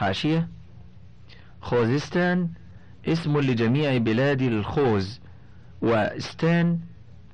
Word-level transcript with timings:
حاشية؟ 0.00 0.48
خوزستان 1.60 2.48
اسم 3.08 3.40
لجميع 3.40 3.96
بلاد 3.96 4.42
الخوز 4.42 5.20
وستان 5.82 6.78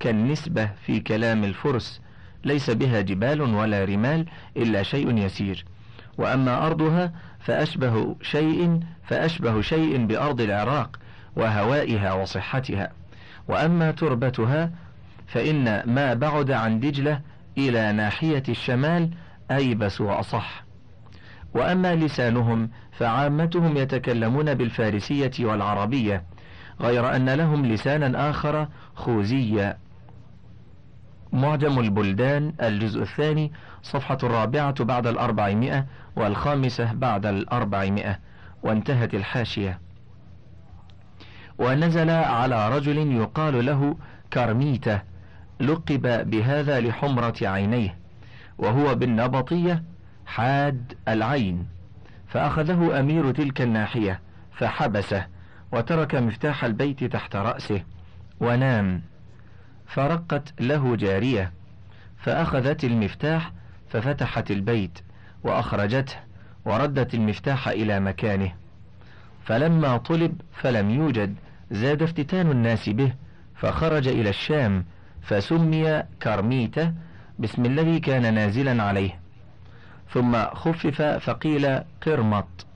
كالنسبة 0.00 0.70
في 0.86 1.00
كلام 1.00 1.44
الفرس 1.44 2.00
ليس 2.44 2.70
بها 2.70 3.00
جبال 3.00 3.40
ولا 3.40 3.84
رمال 3.84 4.26
إلا 4.56 4.82
شيء 4.82 5.18
يسير. 5.18 5.64
وأما 6.18 6.66
أرضها 6.66 7.12
فأشبه 7.40 8.16
شيء 8.22 8.80
فأشبه 9.04 9.60
شيء 9.60 10.06
بأرض 10.06 10.40
العراق 10.40 10.98
وهوائها 11.36 12.12
وصحتها. 12.12 12.92
وأما 13.48 13.90
تربتها 13.90 14.70
فإن 15.26 15.82
ما 15.94 16.14
بعد 16.14 16.50
عن 16.50 16.80
دجلة 16.80 17.20
إلى 17.58 17.92
ناحية 17.92 18.42
الشمال 18.48 19.10
أيبس 19.50 20.00
وأصح. 20.00 20.65
وأما 21.56 21.94
لسانهم 21.94 22.70
فعامتهم 22.92 23.76
يتكلمون 23.76 24.54
بالفارسية 24.54 25.32
والعربية 25.40 26.24
غير 26.80 27.16
أن 27.16 27.30
لهم 27.30 27.66
لسانا 27.66 28.30
آخر 28.30 28.68
خوزيا 28.94 29.78
معجم 31.32 31.78
البلدان 31.78 32.52
الجزء 32.62 33.02
الثاني 33.02 33.52
صفحة 33.82 34.18
الرابعة 34.22 34.84
بعد 34.84 35.06
الأربعمائة 35.06 35.86
والخامسة 36.16 36.92
بعد 36.92 37.26
الأربعمائة 37.26 38.18
وانتهت 38.62 39.14
الحاشية. 39.14 39.80
ونزل 41.58 42.10
على 42.10 42.68
رجل 42.68 43.12
يقال 43.12 43.66
له 43.66 43.96
كرميته 44.32 45.00
لقب 45.60 46.30
بهذا 46.30 46.80
لحمرة 46.80 47.34
عينيه 47.42 47.96
وهو 48.58 48.94
بالنبطية 48.94 49.82
حاد 50.26 50.92
العين. 51.08 51.66
فأخذه 52.28 53.00
أمير 53.00 53.30
تلك 53.30 53.60
الناحية 53.60 54.20
فحبسه 54.52 55.26
وترك 55.72 56.14
مفتاح 56.14 56.64
البيت 56.64 57.04
تحت 57.04 57.36
رأسه 57.36 57.82
ونام. 58.40 59.02
فرقت 59.86 60.60
له 60.60 60.96
جارية 60.96 61.52
فأخذت 62.18 62.84
المفتاح 62.84 63.52
ففتحت 63.88 64.50
البيت 64.50 64.98
وأخرجته 65.44 66.16
وردت 66.64 67.14
المفتاح 67.14 67.68
إلى 67.68 68.00
مكانه. 68.00 68.52
فلما 69.44 69.96
طلب 69.96 70.40
فلم 70.52 70.90
يوجد 70.90 71.34
زاد 71.70 72.02
افتتان 72.02 72.50
الناس 72.50 72.88
به 72.88 73.12
فخرج 73.54 74.08
إلى 74.08 74.30
الشام 74.30 74.84
فسمي 75.22 76.02
كرميته 76.22 76.92
باسم 77.38 77.64
الذي 77.64 78.00
كان 78.00 78.34
نازلا 78.34 78.82
عليه. 78.82 79.25
ثم 80.12 80.44
خفف 80.44 81.02
فقيل 81.02 81.80
قرمط. 82.06 82.66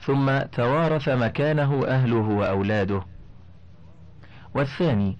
ثم 0.00 0.38
توارث 0.38 1.08
مكانه 1.08 1.86
أهله 1.86 2.28
وأولاده. 2.28 3.02
والثاني 4.54 5.16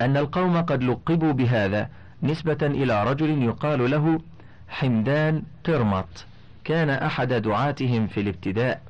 أن 0.00 0.16
القوم 0.16 0.62
قد 0.62 0.82
لقبوا 0.82 1.32
بهذا 1.32 1.88
نسبة 2.22 2.58
إلى 2.62 3.04
رجل 3.04 3.42
يقال 3.42 3.90
له 3.90 4.20
حمدان 4.68 5.42
قرمط. 5.64 6.26
كان 6.64 6.90
أحد 6.90 7.32
دعاتهم 7.32 8.06
في 8.06 8.20
الابتداء. 8.20 8.82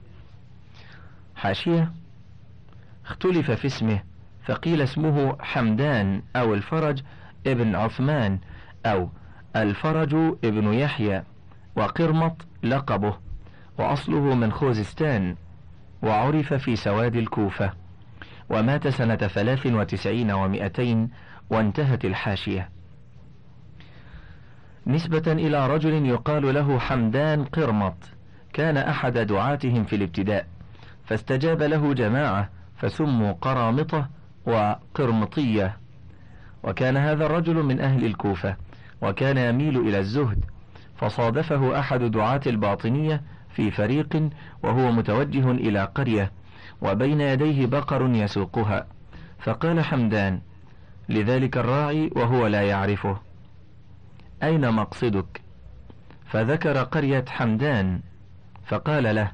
حاشية 1.37 1.93
اختلف 3.07 3.51
في 3.51 3.67
اسمه 3.67 4.03
فقيل 4.45 4.83
اسمه 4.83 5.37
حمدان 5.41 6.23
أو 6.37 6.55
الفرج 6.55 7.03
ابن 7.47 7.75
عثمان 7.75 8.39
أو 8.87 9.09
الفرج 9.57 10.15
ابن 10.45 10.73
يحيى 10.73 11.23
وقرمط 11.77 12.47
لقبه 12.63 13.17
وأصله 13.79 14.35
من 14.35 14.53
خوزستان 14.53 15.37
وعرف 16.03 16.55
في 16.55 16.77
سواد 16.77 17.17
الكوفة 17.17 17.73
ومات 18.51 18.89
سنة 18.89 19.17
ثلاث 19.17 19.67
وتسعين 19.67 20.31
ومائتين 20.31 21.11
وانتهت 21.51 22.05
الحاشية. 22.05 22.69
نسبة 24.87 25.33
إلى 25.33 25.67
رجل 25.67 26.07
يقال 26.07 26.55
له 26.55 26.79
حمدان 26.79 27.45
قرمط 27.45 27.97
كان 28.53 28.77
أحد 28.77 29.19
دعاتهم 29.19 29.85
في 29.85 29.97
الابتداء 29.97 30.47
فاستجاب 31.05 31.63
له 31.63 31.95
جماعة 31.95 32.49
فسموا 32.77 33.33
قرامطة 33.33 34.09
وقرمطية. 34.47 35.77
وكان 36.63 36.97
هذا 36.97 37.27
الرجل 37.27 37.63
من 37.63 37.81
أهل 37.81 38.05
الكوفة. 38.05 38.57
وكان 39.03 39.39
يميل 39.39 39.77
إلى 39.77 39.99
الزهد 39.99 40.45
فصادفه 40.97 41.79
أحد 41.79 42.03
دعاة 42.03 42.41
الباطنية 42.47 43.23
في 43.55 43.71
فريق 43.71 44.31
وهو 44.63 44.93
متوجه 44.93 45.51
إلى 45.51 45.85
قرية 45.85 46.33
وبين 46.83 47.21
يديه 47.21 47.67
بقر 47.67 48.11
يسوقها. 48.11 48.87
فقال 49.39 49.85
حمدان 49.85 50.41
لذلك 51.09 51.57
الراعي 51.57 52.11
وهو 52.17 52.47
لا 52.47 52.63
يعرفه. 52.63 53.19
أين 54.43 54.71
مقصدك؟ 54.71 55.41
فذكر 56.27 56.83
قرية 56.83 57.25
حمدان 57.29 58.01
فقال 58.67 59.15
له 59.15 59.33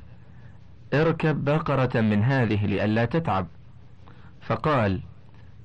اركب 0.94 1.44
بقرة 1.44 2.00
من 2.00 2.22
هذه 2.22 2.66
لئلا 2.66 3.04
تتعب. 3.04 3.46
فقال 4.40 5.00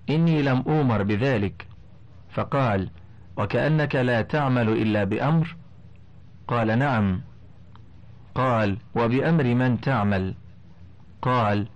إني 0.09 0.41
لم 0.41 0.63
أومر 0.67 1.03
بذلك. 1.03 1.67
فقال 2.29 2.89
وكأنك 3.37 3.95
لا 3.95 4.21
تعمل 4.21 4.69
إلا 4.69 5.03
بأمر؟ 5.03 5.55
قال 6.47 6.79
نعم. 6.79 7.21
قال 8.35 8.77
وبأمر 8.95 9.43
من 9.43 9.81
تعمل؟ 9.81 10.33
قال 11.21 11.67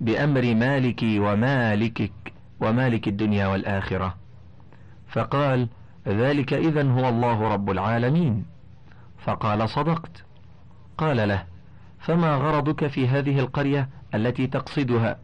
بأمر 0.00 0.54
مالكي 0.54 1.18
ومالكك 1.18 2.12
ومالك 2.60 3.08
الدنيا 3.08 3.46
والآخرة. 3.46 4.14
فقال 5.08 5.68
ذلك 6.08 6.52
إذا 6.52 6.90
هو 6.90 7.08
الله 7.08 7.48
رب 7.48 7.70
العالمين. 7.70 8.44
فقال 9.18 9.68
صدقت. 9.68 10.24
قال 10.98 11.28
له 11.28 11.44
فما 11.98 12.34
غرضك 12.36 12.86
في 12.86 13.08
هذه 13.08 13.38
القرية 13.38 13.88
التي 14.14 14.46
تقصدها؟ 14.46 15.18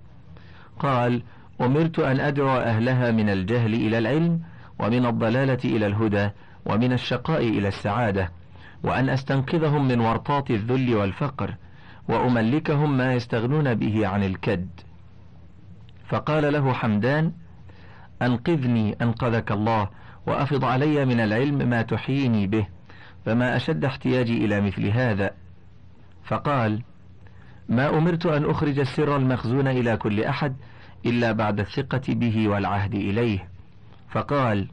قال 0.78 1.22
أمرت 1.60 1.99
أن 1.99 2.21
أدعو 2.21 2.56
أهلها 2.56 3.10
من 3.10 3.31
الجهل 3.31 3.75
إلى 3.75 3.99
العلم 3.99 4.41
ومن 4.78 5.06
الضلالة 5.06 5.59
إلى 5.65 5.87
الهدى 5.87 6.31
ومن 6.66 6.93
الشقاء 6.93 7.49
إلى 7.49 7.69
السعادة 7.69 8.31
وأن 8.83 9.09
أستنقذهم 9.09 9.89
من 9.89 10.00
ورطات 10.00 10.50
الذل 10.50 10.94
والفقر 10.94 11.55
وأملكهم 12.09 12.97
ما 12.97 13.15
يستغنون 13.15 13.75
به 13.75 14.06
عن 14.06 14.22
الكد. 14.25 14.69
فقال 16.09 16.53
له 16.53 16.72
حمدان 16.72 17.33
أنقذني 18.22 18.97
أنقذك 19.03 19.53
الله 19.53 19.89
وأفض 20.27 20.65
علي 20.65 21.05
من 21.05 21.21
العلم 21.21 21.69
ما 21.69 21.83
تحييني 21.83 22.47
به 22.47 22.66
فما 23.27 23.56
أشد 23.56 23.84
احتياجي 23.84 24.45
إلى 24.45 24.60
مثل 24.60 24.87
هذا. 24.87 25.31
فقال 26.25 26.83
ما 27.69 27.99
أمرت 27.99 28.27
أن 28.27 28.50
أخرج 28.50 28.78
السر 28.78 29.16
المخزون 29.16 29.69
إلى 29.69 29.97
كل 29.97 30.25
أحد 30.25 30.57
إلا 31.07 31.33
بعد 31.33 31.60
الثقة 31.60 32.03
به 32.09 32.48
والعهد 32.48 32.95
إليه. 32.95 33.58
فقال 34.10 34.69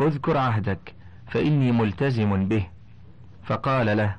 أذكر 0.00 0.36
عهدك 0.36 0.94
فإني 1.26 1.72
ملتزم 1.72 2.48
به. 2.48 2.66
فقال 3.44 3.96
له 3.96 4.16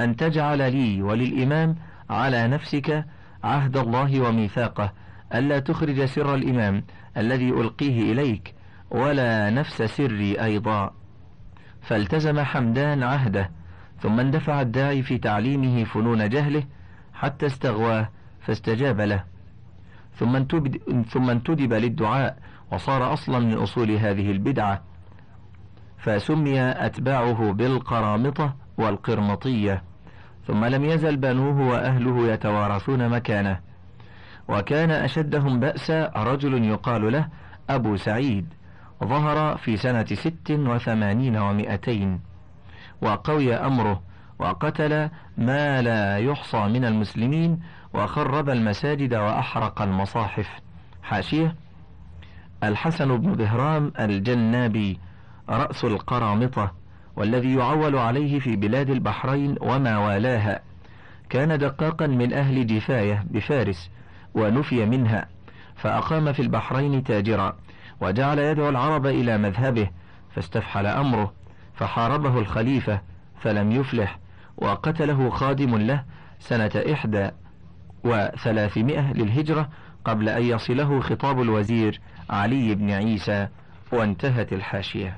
أن 0.00 0.16
تجعل 0.16 0.72
لي 0.72 1.02
وللإمام 1.02 1.76
على 2.10 2.48
نفسك 2.48 3.04
عهد 3.44 3.76
الله 3.76 4.20
وميثاقه 4.20 4.92
ألا 5.34 5.58
تخرج 5.58 6.04
سر 6.04 6.34
الإمام 6.34 6.84
الذي 7.16 7.50
ألقيه 7.50 8.12
إليك 8.12 8.54
ولا 8.90 9.50
نفس 9.50 9.82
سري 9.82 10.42
أيضا. 10.42 10.94
فالتزم 11.82 12.40
حمدان 12.40 13.02
عهده 13.02 13.50
ثم 14.02 14.20
اندفع 14.20 14.60
الداعي 14.60 15.02
في 15.02 15.18
تعليمه 15.18 15.84
فنون 15.84 16.28
جهله 16.28 16.64
حتى 17.14 17.46
استغواه 17.46 18.08
فاستجاب 18.40 19.00
له. 19.00 19.24
ثم 21.08 21.30
انتدب 21.30 21.72
للدعاء 21.72 22.38
وصار 22.72 23.12
أصلا 23.12 23.38
من 23.38 23.54
أصول 23.54 23.90
هذه 23.90 24.30
البدعة 24.30 24.82
فسمي 25.98 26.60
أتباعه 26.60 27.52
بالقرامطة 27.52 28.54
والقرمطية 28.78 29.82
ثم 30.46 30.64
لم 30.64 30.84
يزل 30.84 31.16
بنوه 31.16 31.68
وأهله 31.70 32.32
يتوارثون 32.32 33.08
مكانه. 33.08 33.60
وكان 34.48 34.90
أشدهم 34.90 35.60
بأسا 35.60 36.12
رجل 36.16 36.64
يقال 36.64 37.12
له 37.12 37.28
أبو 37.70 37.96
سعيد 37.96 38.54
ظهر 39.04 39.56
في 39.56 39.76
سنة 39.76 40.04
ست 40.04 40.50
وثمانين 40.50 41.36
ومائتين 41.36 42.20
وقوي 43.02 43.54
أمره 43.54 44.02
وقتل 44.38 45.08
ما 45.38 45.82
لا 45.82 46.18
يحصى 46.18 46.68
من 46.68 46.84
المسلمين 46.84 47.60
وخرب 47.94 48.50
المساجد 48.50 49.14
وأحرق 49.14 49.82
المصاحف. 49.82 50.48
حاشية 51.02 51.54
الحسن 52.64 53.16
بن 53.16 53.32
بهرام 53.32 53.92
الجنابي 54.00 54.98
رأس 55.48 55.84
القرامطة 55.84 56.72
والذي 57.16 57.54
يعول 57.54 57.96
عليه 57.96 58.38
في 58.38 58.56
بلاد 58.56 58.90
البحرين 58.90 59.56
وما 59.60 59.98
والاها. 59.98 60.60
كان 61.30 61.58
دقاقا 61.58 62.06
من 62.06 62.32
أهل 62.32 62.66
جفاية 62.66 63.24
بفارس 63.30 63.90
ونفي 64.34 64.86
منها 64.86 65.28
فأقام 65.76 66.32
في 66.32 66.42
البحرين 66.42 67.04
تاجرا 67.04 67.56
وجعل 68.00 68.38
يدعو 68.38 68.68
العرب 68.68 69.06
إلى 69.06 69.38
مذهبه 69.38 69.90
فاستفحل 70.34 70.86
أمره 70.86 71.32
فحاربه 71.74 72.38
الخليفة 72.38 73.00
فلم 73.40 73.72
يفلح 73.72 74.18
وقتله 74.56 75.30
خادم 75.30 75.76
له 75.76 76.04
سنة 76.38 76.70
إحدى 76.92 77.30
وثلاثمائة 78.04 79.12
للهجرة 79.12 79.68
قبل 80.04 80.28
أن 80.28 80.42
يصله 80.42 81.00
خطاب 81.00 81.42
الوزير 81.42 82.00
علي 82.30 82.74
بن 82.74 82.90
عيسى 82.90 83.48
وانتهت 83.92 84.52
الحاشية. 84.52 85.16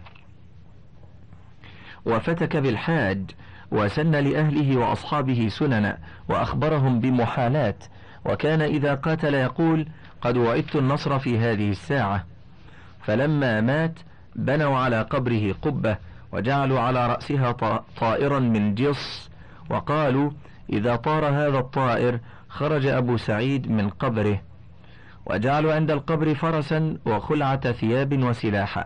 وفتك 2.04 2.56
بالحاج 2.56 3.30
وسن 3.70 4.10
لأهله 4.10 4.76
وأصحابه 4.76 5.48
سننا 5.48 5.98
وأخبرهم 6.28 7.00
بمحالات 7.00 7.84
وكان 8.24 8.60
إذا 8.62 8.94
قاتل 8.94 9.34
يقول 9.34 9.86
قد 10.20 10.36
وعدت 10.36 10.76
النصر 10.76 11.18
في 11.18 11.38
هذه 11.38 11.70
الساعة. 11.70 12.24
فلما 13.02 13.60
مات 13.60 13.98
بنوا 14.36 14.78
على 14.78 15.02
قبره 15.02 15.52
قبة 15.62 15.96
وجعلوا 16.32 16.80
على 16.80 17.06
رأسها 17.06 17.52
طائرا 18.00 18.38
من 18.38 18.74
جص 18.74 19.30
وقالوا 19.70 20.30
إذا 20.72 20.96
طار 20.96 21.26
هذا 21.26 21.58
الطائر 21.58 22.20
خرج 22.48 22.86
أبو 22.86 23.16
سعيد 23.16 23.70
من 23.70 23.88
قبره. 23.88 24.40
وجعلوا 25.26 25.74
عند 25.74 25.90
القبر 25.90 26.34
فرسا 26.34 26.98
وخلعة 27.06 27.72
ثياب 27.72 28.22
وسلاحا 28.22 28.84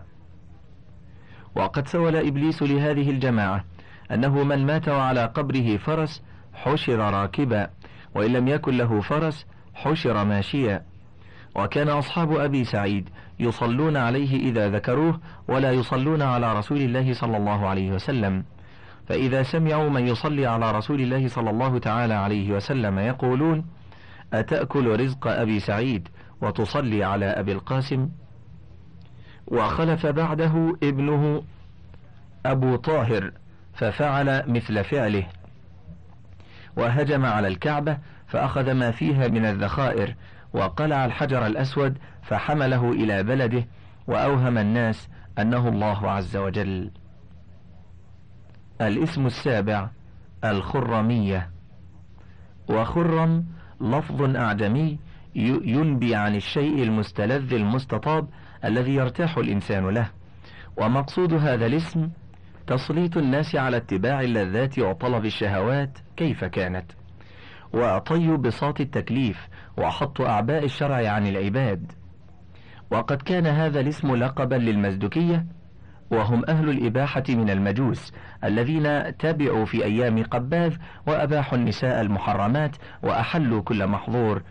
وقد 1.55 1.87
سول 1.87 2.15
إبليس 2.15 2.63
لهذه 2.63 3.09
الجماعة 3.09 3.63
أنه 4.11 4.43
من 4.43 4.65
مات 4.65 4.89
وعلى 4.89 5.25
قبره 5.25 5.77
فرس 5.77 6.23
حشر 6.53 6.99
راكبا 6.99 7.69
وإن 8.15 8.33
لم 8.33 8.47
يكن 8.47 8.77
له 8.77 9.01
فرس 9.01 9.45
حشر 9.73 10.23
ماشيا. 10.23 10.83
وكان 11.55 11.89
أصحاب 11.89 12.37
أبي 12.37 12.63
سعيد 12.63 13.09
يصلون 13.39 13.97
عليه 13.97 14.49
إذا 14.49 14.69
ذكروه 14.69 15.19
ولا 15.47 15.71
يصلون 15.71 16.21
على 16.21 16.53
رسول 16.53 16.77
الله 16.77 17.13
صلى 17.13 17.37
الله 17.37 17.67
عليه 17.67 17.91
وسلم. 17.91 18.43
فإذا 19.07 19.43
سمعوا 19.43 19.89
من 19.89 20.07
يصلي 20.07 20.45
على 20.45 20.71
رسول 20.71 21.01
الله 21.01 21.27
صلى 21.27 21.49
الله 21.49 21.79
تعالى 21.79 22.13
عليه 22.13 22.51
وسلم 22.51 22.99
يقولون 22.99 23.65
أتأكل 24.33 24.99
رزق 24.99 25.27
أبي 25.27 25.59
سعيد؟ 25.59 26.09
وتصلي 26.41 27.03
على 27.03 27.25
أبي 27.25 27.51
القاسم 27.51 28.09
وخلف 29.47 30.05
بعده 30.05 30.77
ابنه 30.83 31.43
أبو 32.45 32.75
طاهر 32.75 33.31
ففعل 33.73 34.51
مثل 34.51 34.83
فعله 34.83 35.27
وهجم 36.77 37.25
على 37.25 37.47
الكعبة 37.47 37.97
فأخذ 38.27 38.71
ما 38.71 38.91
فيها 38.91 39.27
من 39.27 39.45
الذخائر 39.45 40.15
وقلع 40.53 41.05
الحجر 41.05 41.45
الأسود 41.45 41.97
فحمله 42.23 42.91
إلى 42.91 43.23
بلده 43.23 43.65
وأوهم 44.07 44.57
الناس 44.57 45.09
أنه 45.39 45.67
الله 45.67 46.11
عز 46.11 46.37
وجل. 46.37 46.91
الاسم 48.81 49.25
السابع 49.25 49.89
الخرمية 50.43 51.49
وخرم 52.69 53.45
لفظ 53.81 54.35
أعجمي 54.35 54.99
ينبي 55.37 56.15
عن 56.15 56.35
الشيء 56.35 56.83
المستلذ 56.83 57.53
المستطاب 57.53 58.27
الذي 58.65 58.95
يرتاح 58.95 59.37
الإنسان 59.37 59.89
له. 59.89 60.09
ومقصود 60.77 61.33
هذا 61.33 61.65
الاسم 61.65 62.09
تسليط 62.67 63.17
الناس 63.17 63.55
على 63.55 63.77
اتباع 63.77 64.21
اللذات 64.21 64.79
وطلب 64.79 65.25
الشهوات 65.25 65.99
كيف 66.15 66.43
كانت. 66.43 66.91
وطي 67.73 68.37
بساط 68.37 68.81
التكليف 68.81 69.47
وحط 69.77 70.21
أعباء 70.21 70.63
الشرع 70.65 71.09
عن 71.09 71.27
العباد. 71.27 71.91
وقد 72.91 73.21
كان 73.21 73.47
هذا 73.47 73.79
الاسم 73.79 74.15
لقبا 74.15 74.55
للمزدكية 74.55 75.45
وهم 76.11 76.43
أهل 76.49 76.69
الإباحة 76.69 77.23
من 77.29 77.49
المجوس 77.49 78.13
الذين 78.43 79.17
تبعوا 79.17 79.65
في 79.65 79.85
أيام 79.85 80.23
قباذ 80.23 80.75
وأباحوا 81.07 81.57
النساء 81.57 82.01
المحرمات 82.01 82.75
وأحلوا 83.03 83.61
كل 83.61 83.87
محظور 83.87 84.43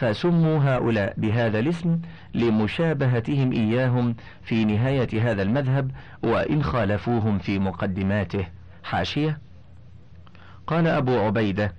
فسموا 0.00 0.58
هؤلاء 0.58 1.14
بهذا 1.16 1.58
الاسم 1.58 2.00
لمشابهتهم 2.34 3.52
إياهم 3.52 4.14
في 4.42 4.64
نهاية 4.64 5.30
هذا 5.30 5.42
المذهب 5.42 5.90
وإن 6.22 6.62
خالفوهم 6.62 7.38
في 7.38 7.58
مقدماته. 7.58 8.46
حاشية. 8.84 9.38
قال 10.66 10.86
أبو 10.86 11.18
عبيدة 11.18 11.74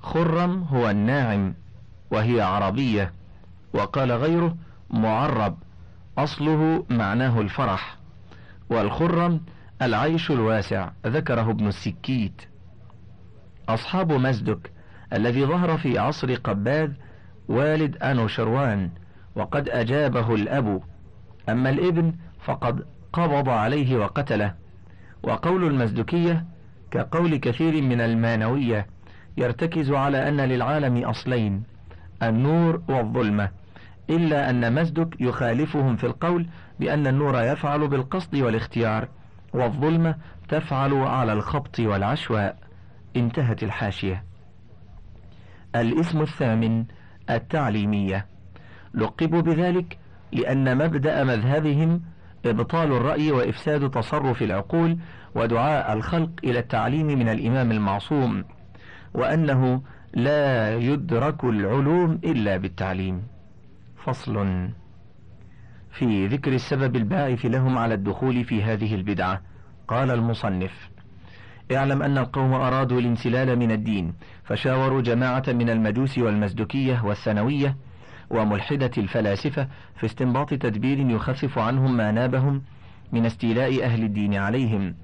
خرم 0.00 0.62
هو 0.62 0.90
الناعم 0.90 1.54
وهي 2.10 2.40
عربية 2.40 3.12
وقال 3.72 4.12
غيره 4.12 4.56
معرب 4.90 5.58
أصله 6.18 6.84
معناه 6.90 7.40
الفرح. 7.40 7.96
والخرم 8.70 9.40
العيش 9.82 10.30
الواسع 10.30 10.90
ذكره 11.06 11.50
ابن 11.50 11.66
السكيت. 11.66 12.42
أصحاب 13.68 14.12
مزدك 14.12 14.72
الذي 15.12 15.44
ظهر 15.44 15.78
في 15.78 15.98
عصر 15.98 16.34
قباذ 16.34 16.92
والد 17.48 17.96
أنوشروان 17.96 18.90
وقد 19.36 19.68
أجابه 19.68 20.34
الأب. 20.34 20.82
أما 21.48 21.70
الإبن 21.70 22.12
فقد 22.44 22.86
قبض 23.12 23.48
عليه 23.48 23.96
وقتله. 23.96 24.54
وقول 25.22 25.64
المزدكية 25.64 26.44
كقول 26.90 27.36
كثير 27.36 27.82
من 27.82 28.00
المانوية 28.00 28.86
يرتكز 29.36 29.92
على 29.92 30.28
أن 30.28 30.40
للعالم 30.40 31.04
أصلين 31.04 31.62
النور 32.22 32.82
والظلمة. 32.88 33.50
إلا 34.10 34.50
أن 34.50 34.74
مزدك 34.74 35.20
يخالفهم 35.20 35.96
في 35.96 36.04
القول 36.04 36.46
بأن 36.80 37.06
النور 37.06 37.42
يفعل 37.42 37.88
بالقصد 37.88 38.36
والاختيار 38.36 39.08
والظلمة 39.54 40.14
تفعل 40.48 40.94
على 40.94 41.32
الخبط 41.32 41.80
والعشواء. 41.80 42.56
انتهت 43.16 43.62
الحاشية. 43.62 44.24
الاسم 45.76 46.20
الثامن 46.22 46.84
التعليمية. 47.30 48.26
لقبوا 48.94 49.40
بذلك 49.40 49.98
لأن 50.32 50.78
مبدأ 50.78 51.24
مذهبهم 51.24 52.00
إبطال 52.46 52.92
الرأي 52.92 53.32
وإفساد 53.32 53.90
تصرف 53.90 54.42
العقول 54.42 54.98
ودعاء 55.34 55.92
الخلق 55.92 56.30
إلى 56.44 56.58
التعليم 56.58 57.06
من 57.06 57.28
الإمام 57.28 57.72
المعصوم 57.72 58.44
وأنه 59.14 59.82
لا 60.14 60.76
يدرك 60.76 61.44
العلوم 61.44 62.20
إلا 62.24 62.56
بالتعليم. 62.56 63.22
فصل. 64.04 64.68
في 65.90 66.26
ذكر 66.26 66.52
السبب 66.52 66.96
الباعث 66.96 67.46
لهم 67.46 67.78
على 67.78 67.94
الدخول 67.94 68.44
في 68.44 68.62
هذه 68.62 68.94
البدعة 68.94 69.42
قال 69.88 70.10
المصنف 70.10 70.90
اعلم 71.72 72.02
أن 72.02 72.18
القوم 72.18 72.52
أرادوا 72.52 73.00
الانسلال 73.00 73.58
من 73.58 73.70
الدين 73.70 74.14
فشاوروا 74.44 75.02
جماعة 75.02 75.44
من 75.48 75.70
المجوس 75.70 76.18
والمزدكية 76.18 77.04
والثانوية 77.04 77.76
وملحدة 78.30 78.90
الفلاسفة 78.98 79.68
في 79.96 80.06
استنباط 80.06 80.54
تدبير 80.54 80.98
يخفف 80.98 81.58
عنهم 81.58 81.96
ما 81.96 82.12
نابهم 82.12 82.62
من 83.12 83.26
استيلاء 83.26 83.84
أهل 83.84 84.04
الدين 84.04 84.34
عليهم 84.34 84.94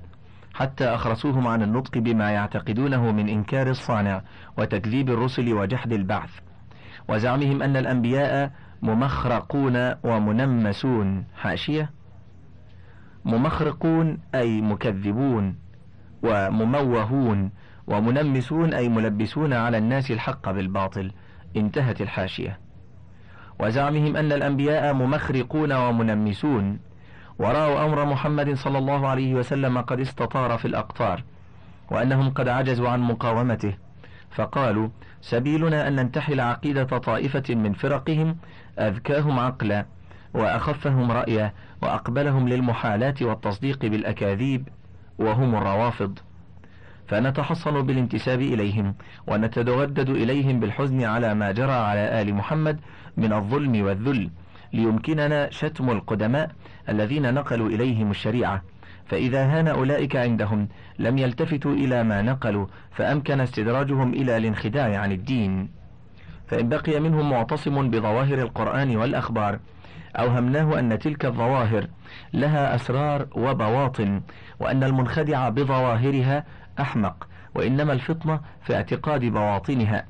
حتى 0.55 0.85
أخرسوهم 0.85 1.47
عن 1.47 1.63
النطق 1.63 1.99
بما 1.99 2.31
يعتقدونه 2.31 3.13
من 3.13 3.29
إنكار 3.29 3.71
الصانع 3.71 4.23
وتكذيب 4.59 5.11
الرسل 5.11 5.53
وجحد 5.53 5.93
البعث. 5.93 6.31
وزعمهم 7.09 7.63
أن 7.63 7.77
الأنبياء 7.77 8.53
ممخرقون 8.83 9.95
ومنمسون 10.05 11.25
حاشية؟ 11.37 11.91
ممخرقون 13.25 14.19
أي 14.35 14.61
مكذبون. 14.61 15.64
ومموهون 16.25 17.51
ومنمسون 17.87 18.75
أي 18.75 18.89
ملبسون 18.89 19.53
على 19.53 19.79
الناس 19.79 20.11
الحق 20.11 20.51
بالباطل 20.51 21.13
انتهت 21.57 22.01
الحاشية. 22.01 22.59
وزعمهم 23.61 24.17
أن 24.17 24.33
الأنبياء 24.33 24.95
ممخرقون 24.95 25.73
ومنمسون. 25.73 26.79
ورأوا 27.39 27.85
أمر 27.85 28.05
محمد 28.05 28.55
صلى 28.55 28.79
الله 28.79 29.09
عليه 29.09 29.35
وسلم 29.35 29.79
قد 29.81 30.01
استطار 30.01 30.59
في 30.59 30.65
الأقطار 30.65 31.23
وأنهم 31.91 32.31
قد 32.31 32.49
عجزوا 32.49 32.89
عن 32.89 33.01
مقاومته. 33.01 33.75
فقالوا 34.31 34.89
سبيلنا 35.21 35.89
أن 35.89 35.97
ننتحل 35.97 36.41
عقيدة 36.41 36.85
طائفة 36.85 37.55
من 37.55 37.73
فرقهم 37.73 38.37
أذكاهم 38.79 39.39
عقلا 39.39 39.87
وأخفهم 40.35 41.13
رأيا 41.13 41.53
وأقبلهم 41.83 42.49
للمحالات 42.49 43.23
والتصديق 43.23 43.87
بالأكاذيب 43.87 44.69
وهم 45.19 45.55
الروافض. 45.55 46.19
فنتحصن 47.09 47.83
بالانتساب 47.83 48.41
إليهم 48.41 48.95
ونتودد 49.27 50.11
إليهم 50.11 50.61
بالحزن 50.61 51.03
على 51.03 51.35
ما 51.35 51.53
جرى 51.53 51.73
على 51.73 52.23
آل 52.23 52.35
محمد 52.35 52.81
من 53.17 53.33
الظلم 53.33 53.85
والذل 53.85 54.31
ليمكننا 54.73 55.51
شتم 55.51 55.91
القدماء 55.91 56.51
الذين 56.89 57.35
نقلوا 57.35 57.69
إليهم 57.69 58.11
الشريعة. 58.11 58.63
فإذا 59.07 59.45
هان 59.45 59.69
أولئك 59.69 60.17
عندهم 60.17 60.69
لم 60.99 61.19
يلتفتوا 61.19 61.73
إلى 61.73 62.05
ما 62.05 62.23
نقلوا 62.23 62.67
فأمكن 62.91 63.41
استدراجهم 63.41 64.13
إلى 64.15 64.37
الانخداع 64.37 65.01
عن 65.01 65.13
الدين. 65.13 65.69
فإن 66.47 66.69
بقي 66.69 67.01
منهم 67.01 67.31
معتصم 67.31 67.91
بظواهر 67.91 68.39
القرآن 68.39 68.97
والأخبار 68.97 69.59
أوهمناه 70.17 70.79
أن 70.79 70.99
تلك 70.99 71.25
الظواهر 71.25 71.87
لها 72.33 72.75
أسرار 72.75 73.27
وبواطن 73.35 74.21
وأن 74.61 74.85
المنخدع 74.85 75.49
بظواهرها 75.49 76.45
أحمق 76.81 77.29
وإنما 77.55 77.93
الفطنة 77.93 78.41
في 78.63 78.75
اعتقاد 78.75 79.25
بواطنها. 79.25 80.05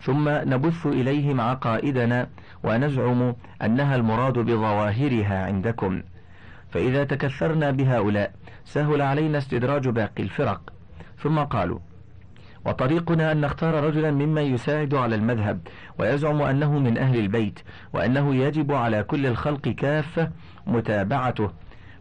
ثم 0.00 0.28
نبث 0.28 0.86
إليهم 0.86 1.40
عقائدنا 1.40 2.26
ونزعم 2.64 3.34
أنها 3.62 3.96
المراد 3.96 4.38
بظواهرها 4.38 5.46
عندكم. 5.46 6.02
فإذا 6.70 7.04
تكثرنا 7.04 7.70
بهؤلاء 7.70 8.32
سهل 8.64 9.02
علينا 9.02 9.38
استدراج 9.38 9.88
باقي 9.88 10.22
الفرق. 10.22 10.60
ثم 11.18 11.38
قالوا 11.38 11.78
وطريقنا 12.64 13.32
أن 13.32 13.40
نختار 13.40 13.84
رجلا 13.84 14.10
ممن 14.10 14.42
يساعد 14.42 14.94
على 14.94 15.14
المذهب 15.14 15.60
ويزعم 15.98 16.42
أنه 16.42 16.78
من 16.78 16.98
أهل 16.98 17.18
البيت 17.18 17.60
وأنه 17.92 18.34
يجب 18.34 18.72
على 18.72 19.02
كل 19.02 19.26
الخلق 19.26 19.68
كافة 19.68 20.30
متابعته 20.66 21.50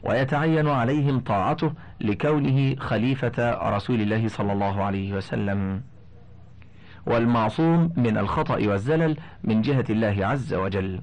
ويتعين 0.03 0.67
عليهم 0.67 1.20
طاعته 1.20 1.74
لكونه 2.01 2.75
خليفة 2.75 3.70
رسول 3.75 4.01
الله 4.01 4.27
صلى 4.27 4.53
الله 4.53 4.84
عليه 4.84 5.13
وسلم. 5.13 5.82
والمعصوم 7.05 7.93
من 7.98 8.17
الخطأ 8.17 8.55
والزلل 8.67 9.17
من 9.43 9.62
جهة 9.62 9.86
الله 9.89 10.25
عز 10.25 10.53
وجل. 10.53 11.01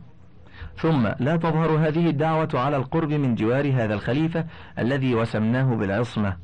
ثم 0.76 1.08
لا 1.18 1.36
تظهر 1.36 1.88
هذه 1.88 2.08
الدعوة 2.10 2.48
على 2.54 2.76
القرب 2.76 3.12
من 3.12 3.34
جوار 3.34 3.72
هذا 3.72 3.94
الخليفة 3.94 4.44
الذي 4.78 5.14
وسمناه 5.14 5.74
بالعصمة. 5.74 6.36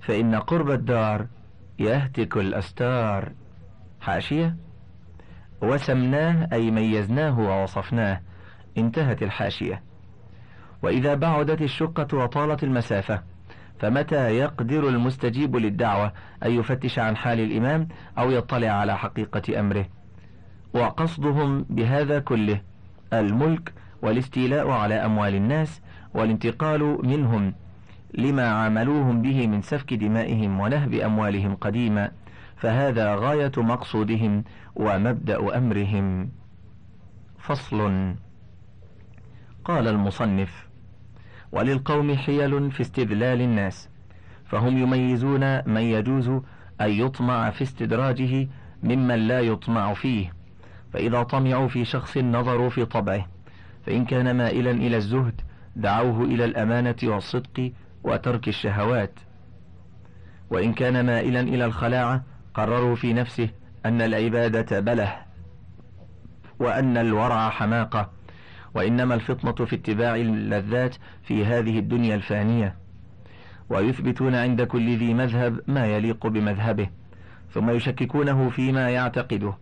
فإن 0.00 0.34
قرب 0.34 0.70
الدار 0.70 1.26
يهتك 1.80 2.36
الأستار. 2.36 3.32
حاشية. 4.00 4.56
وسمناه 5.62 6.48
أي 6.52 6.70
ميزناه 6.70 7.40
ووصفناه. 7.40 8.20
انتهت 8.78 9.22
الحاشية. 9.22 9.82
وإذا 10.82 11.14
بعدت 11.14 11.62
الشقة 11.62 12.18
وطالت 12.18 12.64
المسافة 12.64 13.22
فمتى 13.78 14.36
يقدر 14.36 14.88
المستجيب 14.88 15.56
للدعوة؟ 15.56 16.12
أن 16.44 16.50
يفتش 16.50 16.98
عن 16.98 17.16
حال 17.16 17.40
الإمام 17.40 17.88
أو 18.18 18.30
يطلع 18.30 18.68
على 18.68 18.98
حقيقة 18.98 19.60
أمره. 19.60 19.86
وقصدهم 20.74 21.66
بهذا 21.70 22.18
كله 22.18 22.60
الملك 23.12 23.72
والاستيلاء 24.02 24.70
على 24.70 24.94
أموال 24.94 25.34
الناس 25.34 25.80
والانتقال 26.14 27.06
منهم. 27.06 27.54
لما 28.14 28.48
عاملوهم 28.48 29.22
به 29.22 29.46
من 29.46 29.62
سفك 29.62 29.94
دمائهم 29.94 30.60
ونهب 30.60 30.94
أموالهم 30.94 31.54
قديما 31.54 32.10
فهذا 32.56 33.14
غاية 33.14 33.52
مقصودهم 33.56 34.44
ومبدأ 34.76 35.56
أمرهم. 35.58 36.30
فصل. 37.38 38.14
قال 39.64 39.88
المصنف 39.88 40.68
وللقوم 41.52 42.16
حيل 42.16 42.70
في 42.70 42.80
استذلال 42.80 43.40
الناس 43.40 43.88
فهم 44.44 44.78
يميزون 44.78 45.68
من 45.68 45.80
يجوز 45.80 46.28
أن 46.80 46.90
يطمع 46.90 47.50
في 47.50 47.62
استدراجه 47.62 48.48
ممن 48.82 49.14
لا 49.28 49.40
يطمع 49.40 49.94
فيه 49.94 50.32
فإذا 50.92 51.22
طمعوا 51.22 51.68
في 51.68 51.84
شخص 51.84 52.18
نظروا 52.18 52.70
في 52.70 52.84
طبعه 52.84 53.26
فإن 53.86 54.04
كان 54.04 54.36
مائلا 54.36 54.70
إلى 54.70 54.96
الزهد 54.96 55.40
دعوه 55.76 56.24
إلى 56.24 56.44
الأمانة 56.44 56.96
والصدق 57.02 57.72
وترك 58.04 58.48
الشهوات. 58.48 59.18
وإن 60.50 60.72
كان 60.72 61.06
مائلا 61.06 61.40
إلى 61.40 61.64
الخلاعة 61.64 62.22
قرروا 62.54 62.94
في 62.96 63.12
نفسه 63.12 63.48
أن 63.86 64.02
العبادة 64.02 64.80
بله 64.80 65.16
وأن 66.58 66.96
الورع 66.96 67.50
حماقة 67.50 68.10
وإنما 68.74 69.14
الفطنة 69.14 69.66
في 69.66 69.76
اتباع 69.76 70.14
اللذات 70.14 70.96
في 71.22 71.44
هذه 71.44 71.78
الدنيا 71.78 72.14
الفانية. 72.14 72.76
ويثبتون 73.70 74.34
عند 74.34 74.62
كل 74.62 74.96
ذي 74.96 75.14
مذهب 75.14 75.60
ما 75.66 75.86
يليق 75.86 76.26
بمذهبه 76.26 76.88
ثم 77.50 77.70
يشككونه 77.70 78.50
فيما 78.50 78.90
يعتقده. 78.90 79.54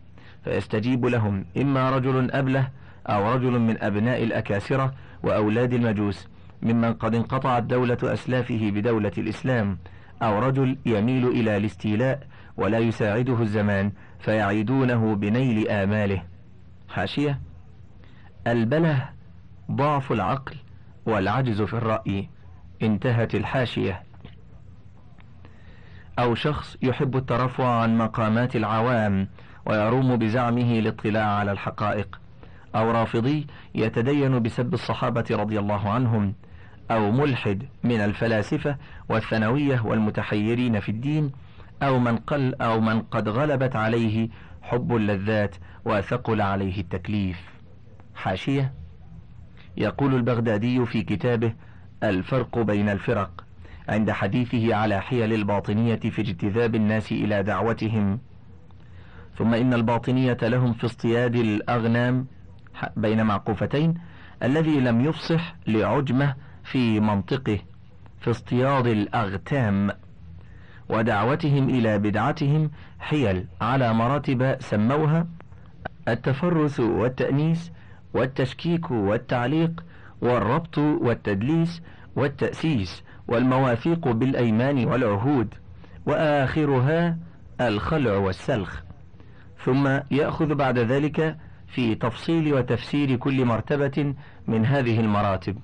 فيستجيب 0.44 1.06
لهم 1.06 1.44
إما 1.56 1.90
رجل 1.90 2.30
أبله 2.30 2.68
أو 3.06 3.34
رجل 3.34 3.58
من 3.58 3.82
أبناء 3.82 4.24
الأكاسرة 4.24 4.94
وأولاد 5.22 5.72
المجوس. 5.72 6.28
ممن 6.62 6.94
قد 6.94 7.14
انقطعت 7.14 7.62
دولة 7.62 7.98
أسلافه 8.02 8.70
بدولة 8.70 9.12
الإسلام 9.18 9.78
أو 10.22 10.38
رجل 10.38 10.76
يميل 10.86 11.26
إلى 11.28 11.56
الاستيلاء 11.56 12.26
ولا 12.56 12.78
يساعده 12.78 13.42
الزمان 13.42 13.92
فيعيدونه 14.20 15.14
بنيل 15.14 15.68
آماله. 15.68 16.22
حاشية. 16.88 17.40
البله 18.46 19.08
ضعف 19.72 20.12
العقل 20.12 20.56
والعجز 21.06 21.62
في 21.62 21.74
الرأي. 21.74 22.28
انتهت 22.82 23.34
الحاشية. 23.34 24.02
أو 26.18 26.34
شخص 26.34 26.76
يحب 26.82 27.16
الترفع 27.16 27.80
عن 27.80 27.98
مقامات 27.98 28.56
العوام 28.56 29.28
ويروم 29.66 30.16
بزعمه 30.16 30.78
الاطلاع 30.78 31.26
على 31.26 31.52
الحقائق. 31.52 32.20
أو 32.74 32.90
رافضي 32.90 33.46
يتدين 33.74 34.42
بسب 34.42 34.74
الصحابة 34.74 35.24
رضي 35.30 35.58
الله 35.58 35.90
عنهم. 35.90 36.34
أو 36.90 37.10
ملحد 37.10 37.62
من 37.84 38.00
الفلاسفة 38.00 38.76
والثانوية 39.08 39.80
والمتحيرين 39.80 40.80
في 40.80 40.88
الدين 40.88 41.32
أو 41.82 41.98
من 41.98 42.16
قل 42.16 42.54
أو 42.54 42.80
من 42.80 43.00
قد 43.02 43.28
غلبت 43.28 43.76
عليه 43.76 44.28
حب 44.62 44.96
اللذات 44.96 45.56
وثقل 45.84 46.40
عليه 46.40 46.80
التكليف. 46.80 47.38
حاشية 48.14 48.72
يقول 49.76 50.14
البغدادي 50.14 50.86
في 50.86 51.02
كتابه 51.02 51.52
الفرق 52.02 52.58
بين 52.58 52.88
الفرق 52.88 53.44
عند 53.88 54.10
حديثه 54.10 54.74
على 54.74 55.00
حيل 55.00 55.32
الباطنية 55.32 55.96
في 55.96 56.20
اجتذاب 56.20 56.74
الناس 56.74 57.12
إلى 57.12 57.42
دعوتهم 57.42 58.18
ثم 59.38 59.54
إن 59.54 59.74
الباطنية 59.74 60.38
لهم 60.42 60.72
في 60.72 60.86
اصطياد 60.86 61.36
الأغنام 61.36 62.26
بين 62.96 63.22
معقوفتين 63.22 63.94
الذي 64.42 64.80
لم 64.80 65.00
يفصح 65.04 65.56
لعجمة 65.66 66.34
في 66.70 67.00
منطقه 67.00 67.58
في 68.20 68.30
اصطياد 68.30 68.86
الأغتام 68.86 69.90
ودعوتهم 70.88 71.68
إلى 71.68 71.98
بدعتهم 71.98 72.70
حيل 72.98 73.46
على 73.60 73.92
مراتب 73.94 74.56
سموها 74.60 75.26
التفرس 76.08 76.80
والتأنيس 76.80 77.72
والتشكيك 78.14 78.90
والتعليق 78.90 79.84
والربط 80.20 80.78
والتدليس 80.78 81.82
والتأسيس 82.16 83.02
والمواثيق 83.28 84.08
بالأيمان 84.08 84.84
والعهود 84.84 85.54
وآخرها 86.06 87.18
الخلع 87.60 88.16
والسلخ. 88.16 88.80
ثم 89.64 90.00
يأخذ 90.10 90.54
بعد 90.54 90.78
ذلك 90.78 91.36
في 91.68 91.94
تفصيل 91.94 92.54
وتفسير 92.54 93.16
كل 93.16 93.44
مرتبة 93.44 94.14
من 94.46 94.66
هذه 94.66 95.00
المراتب. 95.00 95.58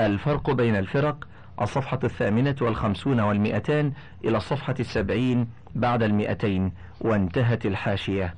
الفرق 0.00 0.50
بين 0.50 0.76
الفرق 0.76 1.28
الصفحة 1.60 1.98
الثامنة 2.04 2.56
والخمسون 2.60 3.20
والمئتان 3.20 3.92
إلى 4.24 4.36
الصفحة 4.36 4.74
السبعين 4.80 5.48
بعد 5.74 6.02
المئتين 6.02 6.72
وانتهت 7.00 7.66
الحاشية. 7.66 8.34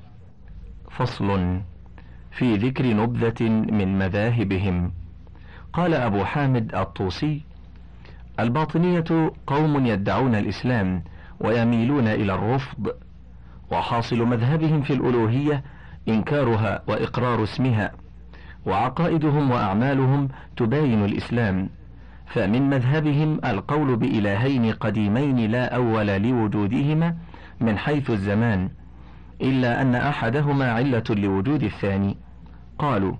فصل 0.91 1.59
في 2.31 2.55
ذكر 2.55 2.85
نبذة 2.85 3.49
من 3.49 3.99
مذاهبهم. 3.99 4.93
قال 5.73 5.93
أبو 5.93 6.25
حامد 6.25 6.75
الطوسي 6.75 7.41
الباطنية 8.39 9.31
قوم 9.47 9.85
يدعون 9.85 10.35
الإسلام 10.35 11.03
ويميلون 11.39 12.07
إلى 12.07 12.33
الرفض 12.33 12.91
وحاصل 13.71 14.17
مذهبهم 14.25 14.81
في 14.81 14.93
الألوهية 14.93 15.63
إنكارها 16.07 16.83
وإقرار 16.87 17.43
اسمها. 17.43 17.91
وعقائدهم 18.67 19.51
وأعمالهم 19.51 20.27
تباين 20.57 21.05
الإسلام 21.05 21.69
فمن 22.27 22.69
مذهبهم 22.69 23.39
القول 23.45 23.95
بإلهين 23.95 24.71
قديمين 24.71 25.51
لا 25.51 25.75
أول 25.75 26.07
لوجودهما 26.07 27.15
من 27.61 27.77
حيث 27.77 28.09
الزمان 28.09 28.69
إلا 29.41 29.81
أن 29.81 29.95
أحدهما 29.95 30.71
علة 30.71 31.03
لوجود 31.09 31.63
الثاني. 31.63 32.17
قالوا 32.79 33.13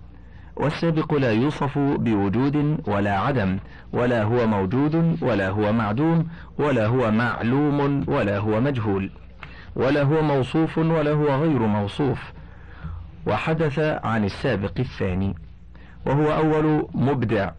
والسابق 0.56 1.14
لا 1.14 1.32
يوصف 1.32 1.78
بوجود 1.78 2.78
ولا 2.88 3.20
عدم 3.20 3.58
ولا 3.94 4.24
هو 4.24 4.48
موجود 4.48 5.18
ولا 5.22 5.50
هو 5.50 5.74
معدوم 5.74 6.28
ولا 6.60 6.88
هو 6.88 7.12
معلوم 7.12 8.06
ولا 8.08 8.38
هو 8.38 8.62
مجهول 8.62 9.10
ولا 9.76 10.04
هو 10.04 10.22
موصوف 10.22 10.78
ولا 10.78 11.12
هو 11.12 11.28
غير 11.28 11.60
موصوف. 11.60 12.37
وحدث 13.28 13.80
عن 13.80 14.26
السابق 14.26 14.80
الثاني 14.80 15.36
وهو 16.06 16.34
أول 16.34 16.88
مبدع 16.94 17.52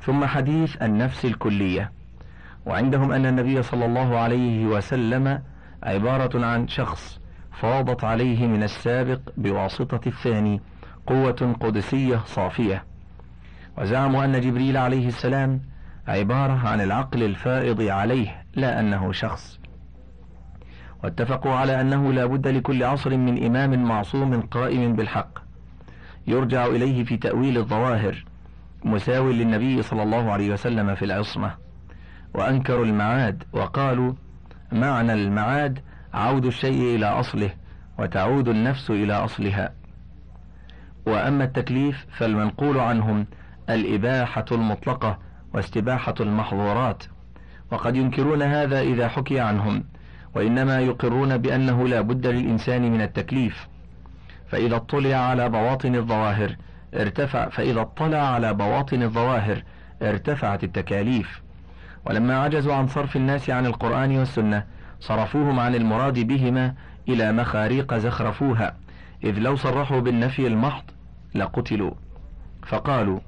ثم 0.00 0.24
حديث 0.24 0.82
النفس 0.82 1.24
الكلية. 1.24 1.92
وعندهم 2.66 3.12
أن 3.12 3.26
النبي 3.26 3.62
صلى 3.62 3.86
الله 3.86 4.18
عليه 4.18 4.66
وسلم 4.66 5.42
عبارة 5.82 6.46
عن 6.46 6.68
شخص 6.68 7.20
فاضت 7.60 8.04
عليه 8.04 8.46
من 8.46 8.62
السابق 8.62 9.20
بواسطة 9.36 10.00
الثاني 10.06 10.60
قوة 11.06 11.56
قدسية 11.60 12.16
صافية. 12.24 12.84
وزعموا 13.78 14.24
أن 14.24 14.40
جبريل 14.40 14.76
عليه 14.76 15.08
السلام 15.08 15.60
عبارة 16.08 16.68
عن 16.68 16.80
العقل 16.80 17.22
الفائض 17.22 17.82
عليه 17.82 18.42
لا 18.54 18.80
أنه 18.80 19.12
شخص. 19.12 19.59
واتفقوا 21.04 21.52
على 21.52 21.80
أنه 21.80 22.12
لا 22.12 22.26
بد 22.26 22.48
لكل 22.48 22.84
عصر 22.84 23.16
من 23.16 23.44
إمام 23.44 23.84
معصوم 23.84 24.40
قائم 24.40 24.96
بالحق 24.96 25.38
يرجع 26.26 26.66
إليه 26.66 27.04
في 27.04 27.16
تأويل 27.16 27.58
الظواهر 27.58 28.24
مساو 28.84 29.30
للنبي 29.30 29.82
صلى 29.82 30.02
الله 30.02 30.32
عليه 30.32 30.52
وسلم 30.52 30.94
في 30.94 31.04
العصمة 31.04 31.54
وأنكروا 32.34 32.84
المعاد 32.84 33.44
وقالوا 33.52 34.12
معنى 34.72 35.12
المعاد 35.12 35.78
عود 36.14 36.46
الشيء 36.46 36.96
إلى 36.96 37.06
أصله 37.06 37.50
وتعود 37.98 38.48
النفس 38.48 38.90
إلى 38.90 39.12
أصلها. 39.12 39.72
وأما 41.06 41.44
التكليف 41.44 42.06
فالمنقول 42.18 42.78
عنهم 42.78 43.26
الإباحة 43.70 44.44
المطلقة 44.52 45.18
واستباحة 45.54 46.14
المحظورات 46.20 47.02
وقد 47.72 47.96
ينكرون 47.96 48.42
هذا 48.42 48.80
إذا 48.80 49.08
حكي 49.08 49.40
عنهم. 49.40 49.84
وإنما 50.34 50.80
يقرون 50.80 51.36
بأنه 51.36 51.88
لا 51.88 52.00
بد 52.00 52.26
للإنسان 52.26 52.92
من 52.92 53.00
التكليف. 53.00 53.68
فإذا 54.48 54.76
اطلع 54.76 55.16
على 55.16 55.48
بواطن 55.48 55.94
الظواهر 55.94 56.56
ارتفع 56.94 57.48
فإذا 57.48 57.80
اطلع 57.80 58.18
على 58.18 58.54
بواطن 58.54 59.02
الظواهر 59.02 59.62
ارتفعت 60.02 60.64
التكاليف. 60.64 61.42
ولما 62.06 62.38
عجزوا 62.38 62.74
عن 62.74 62.86
صرف 62.86 63.16
الناس 63.16 63.50
عن 63.50 63.66
القرآن 63.66 64.18
والسنة 64.18 64.64
صرفوهم 65.00 65.60
عن 65.60 65.74
المراد 65.74 66.18
بهما 66.18 66.74
إلى 67.08 67.32
مخاريق 67.32 67.94
زخرفوها. 67.94 68.76
إذ 69.24 69.38
لو 69.38 69.56
صرحوا 69.56 70.00
بالنفي 70.00 70.46
المحض 70.46 70.84
لقتلوا. 71.34 71.92
فقالوا 72.66 73.20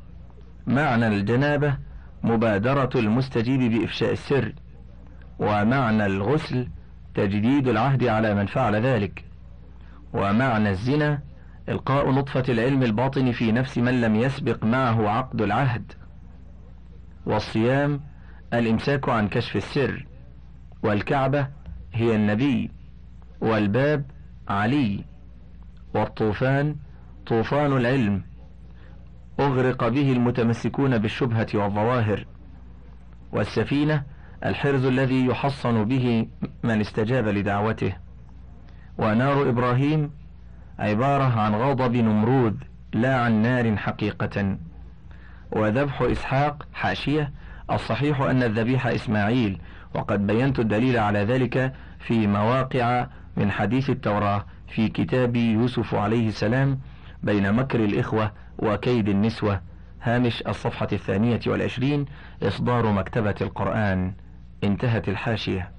معنى 0.67 1.07
الجنابة 1.07 1.77
مبادرة 2.23 2.91
المستجيب 2.95 3.73
بإفشاء 3.73 4.13
السر 4.13 4.53
ومعنى 5.39 6.07
الغسل 6.07 6.69
تجديد 7.15 7.69
العهد 7.69 8.05
على 8.05 8.35
من 8.35 8.47
فعل 8.47 8.77
ذلك. 8.77 9.25
ومعنى 10.13 10.71
الزنا 10.71 11.21
إلقاء 11.69 12.11
نطفة 12.11 12.45
العلم 12.49 12.83
الباطن 12.83 13.33
في 13.33 13.53
نفس 13.53 13.79
من 13.79 14.01
لم 14.01 14.17
يسبق 14.17 14.65
معه 14.65 15.09
عقد 15.09 15.43
العهد. 15.43 15.93
والصيام 17.27 18.01
الإمساك 18.55 19.09
عن 19.09 19.29
كشف 19.29 19.57
السر. 19.57 20.07
والكعبة 20.83 21.49
هي 21.95 22.17
النبي. 22.17 22.71
والباب 23.41 24.05
علي. 24.49 25.05
والطوفان 25.95 26.77
طوفان 27.27 27.73
العلم. 27.77 28.23
أغرق 29.41 29.89
به 29.89 30.13
المتمسكون 30.13 30.99
بالشبهة 30.99 31.47
والظواهر. 31.55 32.27
والسفينة 33.33 34.03
الحرز 34.45 34.85
الذي 34.85 35.27
يحصن 35.27 35.85
به 35.85 36.27
من 36.63 36.81
استجاب 36.81 37.29
لدعوته. 37.29 37.93
ونار 38.99 39.49
إبراهيم 39.49 40.11
عبارة 40.79 41.41
عن 41.41 41.55
غضب 41.55 41.97
نمرود 41.97 42.65
لا 42.93 43.21
عن 43.21 43.43
نار 43.43 43.77
حقيقة. 43.77 44.57
وذبح 45.53 46.03
إسحاق 46.03 46.67
حاشية 46.73 47.33
الصحيح 47.71 48.21
أن 48.21 48.43
الذبيح 48.43 48.87
إسماعيل 48.87 49.61
وقد 49.95 50.27
بينت 50.27 50.59
الدليل 50.59 50.99
على 50.99 51.19
ذلك 51.19 51.73
في 51.99 52.27
مواقع 52.27 53.07
من 53.37 53.51
حديث 53.51 53.91
التوراة 53.91 54.45
في 54.69 54.89
كتاب 54.89 55.37
يوسف 55.37 55.95
عليه 55.95 56.29
السلام 56.29 56.79
بين 57.23 57.53
مكر 57.53 57.85
الإخوة 57.85 58.33
وكيد 58.59 59.09
النسوة 59.09 59.61
هامش 60.03 60.43
الصفحة 60.49 60.89
الثانية 60.93 61.41
والعشرين 61.47 62.05
إصدار 62.43 62.93
مكتبة 62.93 63.35
القرآن. 63.41 64.13
انتهت 64.65 65.09
الحاشية. 65.09 65.71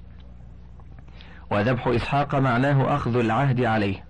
وذبح 1.50 1.86
إسحاق 1.86 2.34
معناه 2.34 2.94
أخذ 2.96 3.16
العهد 3.16 3.60
عليه 3.60 4.04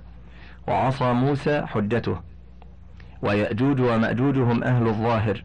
وعصى 0.69 1.13
موسى 1.13 1.67
حجته 1.67 2.21
ويأجوج 3.23 3.81
ومأجوج 3.81 4.39
هم 4.39 4.65
أهل 4.65 4.87
الظاهر. 4.87 5.45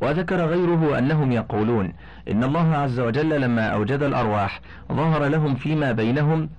وذكر 0.00 0.46
غيره 0.46 0.98
أنهم 0.98 1.32
يقولون 1.32 1.92
إن 2.30 2.44
الله 2.44 2.76
عز 2.76 3.00
وجل 3.00 3.40
لما 3.40 3.66
أوجد 3.66 4.02
الأرواح 4.02 4.60
ظهر 4.92 5.26
لهم 5.26 5.54
فيما 5.54 5.92
بينهم 5.92 6.50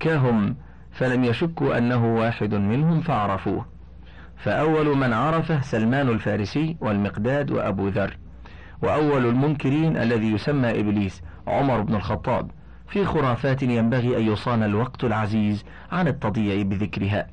كهم 0.00 0.56
فلم 0.92 1.24
يشكوا 1.24 1.78
أنه 1.78 2.14
واحد 2.14 2.54
منهم 2.54 3.00
فعرفوه. 3.00 3.66
فأول 4.36 4.96
من 4.96 5.12
عرفه 5.12 5.60
سلمان 5.60 6.08
الفارسي 6.08 6.76
والمقداد 6.80 7.50
وأبو 7.50 7.88
ذر. 7.88 8.16
وأول 8.82 9.26
المنكرين 9.26 9.96
الذي 9.96 10.32
يسمى 10.32 10.80
إبليس 10.80 11.22
عمر 11.46 11.80
بن 11.80 11.94
الخطاب. 11.94 12.50
في 12.88 13.04
خرافات 13.04 13.62
ينبغي 13.62 14.16
أن 14.16 14.32
يصان 14.32 14.62
الوقت 14.62 15.04
العزيز 15.04 15.64
عن 15.92 16.08
التضييع 16.08 16.62
بذكرها. 16.62 17.26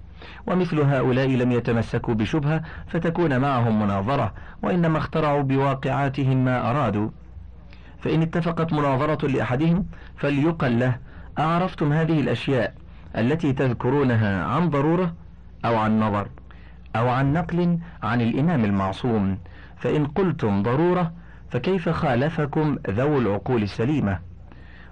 ومثل 0.48 0.80
هؤلاء 0.80 1.28
لم 1.28 1.52
يتمسكوا 1.52 2.14
بشبهة 2.14 2.62
فتكون 2.88 3.40
معهم 3.40 3.82
مناظرة 3.82 4.34
وإنما 4.64 4.98
اخترعوا 4.98 5.42
بواقعاتهم 5.42 6.46
ما 6.46 6.70
أرادوا. 6.70 7.10
فإن 8.00 8.22
اتفقت 8.22 8.74
مناظرة 8.74 9.28
لأحدهم 9.28 9.86
فليقل 10.18 10.80
له 10.80 10.96
أعرفتم 11.40 11.94
هذه 11.94 12.20
الأشياء 12.20 12.74
التي 13.18 13.54
تذكرونها 13.54 14.46
عن 14.46 14.70
ضرورة 14.70 15.14
أو 15.66 15.78
عن 15.78 16.00
نظر 16.00 16.28
أو 16.96 17.10
عن 17.10 17.34
نقل 17.34 17.80
عن 18.04 18.22
الإمام 18.22 18.66
المعصوم؟ 18.66 19.38
فإن 19.78 20.06
قلتم 20.06 20.64
ضرورة 20.64 21.12
فكيف 21.50 21.90
خالفكم 21.90 22.78
ذو 22.90 23.18
العقول 23.18 23.64
السليمة؟ 23.64 24.20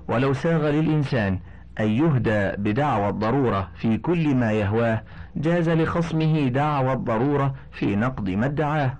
ولو 0.07 0.33
ساغ 0.33 0.69
للإنسان 0.69 1.39
أن 1.79 1.87
يهدى 1.87 2.51
بدعوى 2.57 3.09
الضرورة 3.09 3.69
في 3.75 3.97
كل 3.97 4.35
ما 4.35 4.51
يهواه 4.51 5.03
جاز 5.35 5.69
لخصمه 5.69 6.47
دعوى 6.47 6.93
الضرورة 6.93 7.53
في 7.71 7.95
نقض 7.95 8.29
ما 8.29 8.45
ادعاه. 8.45 8.93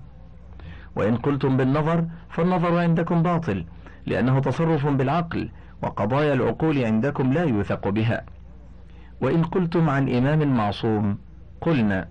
وإن 0.96 1.18
قلتم 1.18 1.58
بالنظر 1.58 2.06
فالنظر 2.30 2.78
عندكم 2.78 3.24
باطل 3.24 3.66
لأنه 4.06 4.40
تصرف 4.40 4.88
بالعقل 4.88 5.50
وقضايا 5.82 6.34
العقول 6.34 6.86
عندكم 6.86 7.34
لا 7.34 7.44
يوثق 7.44 7.90
بها. 7.90 8.26
وإن 9.22 9.44
قلتم 9.44 9.90
عن 9.90 10.10
إمام 10.10 10.58
معصوم 10.58 11.18
قلنا 11.62 12.08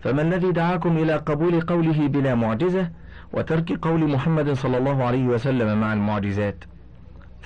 فما 0.00 0.22
الذي 0.22 0.52
دعاكم 0.52 0.96
إلى 0.96 1.16
قبول 1.16 1.60
قوله 1.60 2.08
بلا 2.08 2.34
معجزة؟ 2.34 2.90
وترك 3.32 3.72
قول 3.72 4.10
محمد 4.10 4.52
صلى 4.52 4.78
الله 4.78 5.04
عليه 5.04 5.26
وسلم 5.26 5.80
مع 5.80 5.92
المعجزات. 5.92 6.64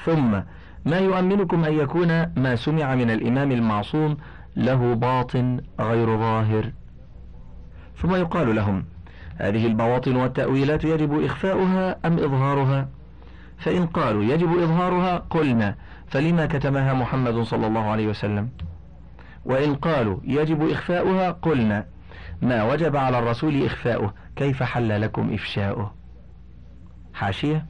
ثم 0.05 0.41
ما 0.85 0.99
يؤمنكم 0.99 1.65
أن 1.65 1.73
يكون 1.73 2.09
ما 2.37 2.57
سمع 2.57 2.95
من 2.95 3.11
الإمام 3.11 3.53
المعصوم 3.53 4.17
له 4.57 4.95
باطن 4.95 5.61
غير 5.81 6.19
ظاهر. 6.19 6.71
ثم 7.97 8.15
يقال 8.15 8.55
لهم 8.55 8.85
هذه 9.37 9.67
البواطن 9.67 10.17
والتأويلات 10.17 10.85
يجب 10.85 11.25
إخفاؤها 11.25 11.97
أم 12.05 12.13
إظهارها؟ 12.13 12.89
فإن 13.59 13.87
قالوا 13.87 14.25
يجب 14.25 14.59
إظهارها 14.59 15.19
قلنا 15.31 15.75
فلما 16.07 16.47
كتمها 16.47 16.95
محمد 16.95 17.43
صلى 17.43 17.67
الله 17.67 17.91
عليه 17.91 18.07
وسلم؟ 18.07 18.49
وإن 19.45 19.75
قالوا 19.75 20.17
يجب 20.25 20.71
إخفاؤها 20.71 21.31
قلنا 21.31 21.87
ما 22.43 22.73
وجب 22.73 22.97
على 22.97 23.19
الرسول 23.19 23.65
إخفاؤه 23.65 24.15
كيف 24.37 24.63
حل 24.63 25.01
لكم 25.01 25.33
إفشاؤه؟ 25.35 25.95
حاشية. 27.15 27.67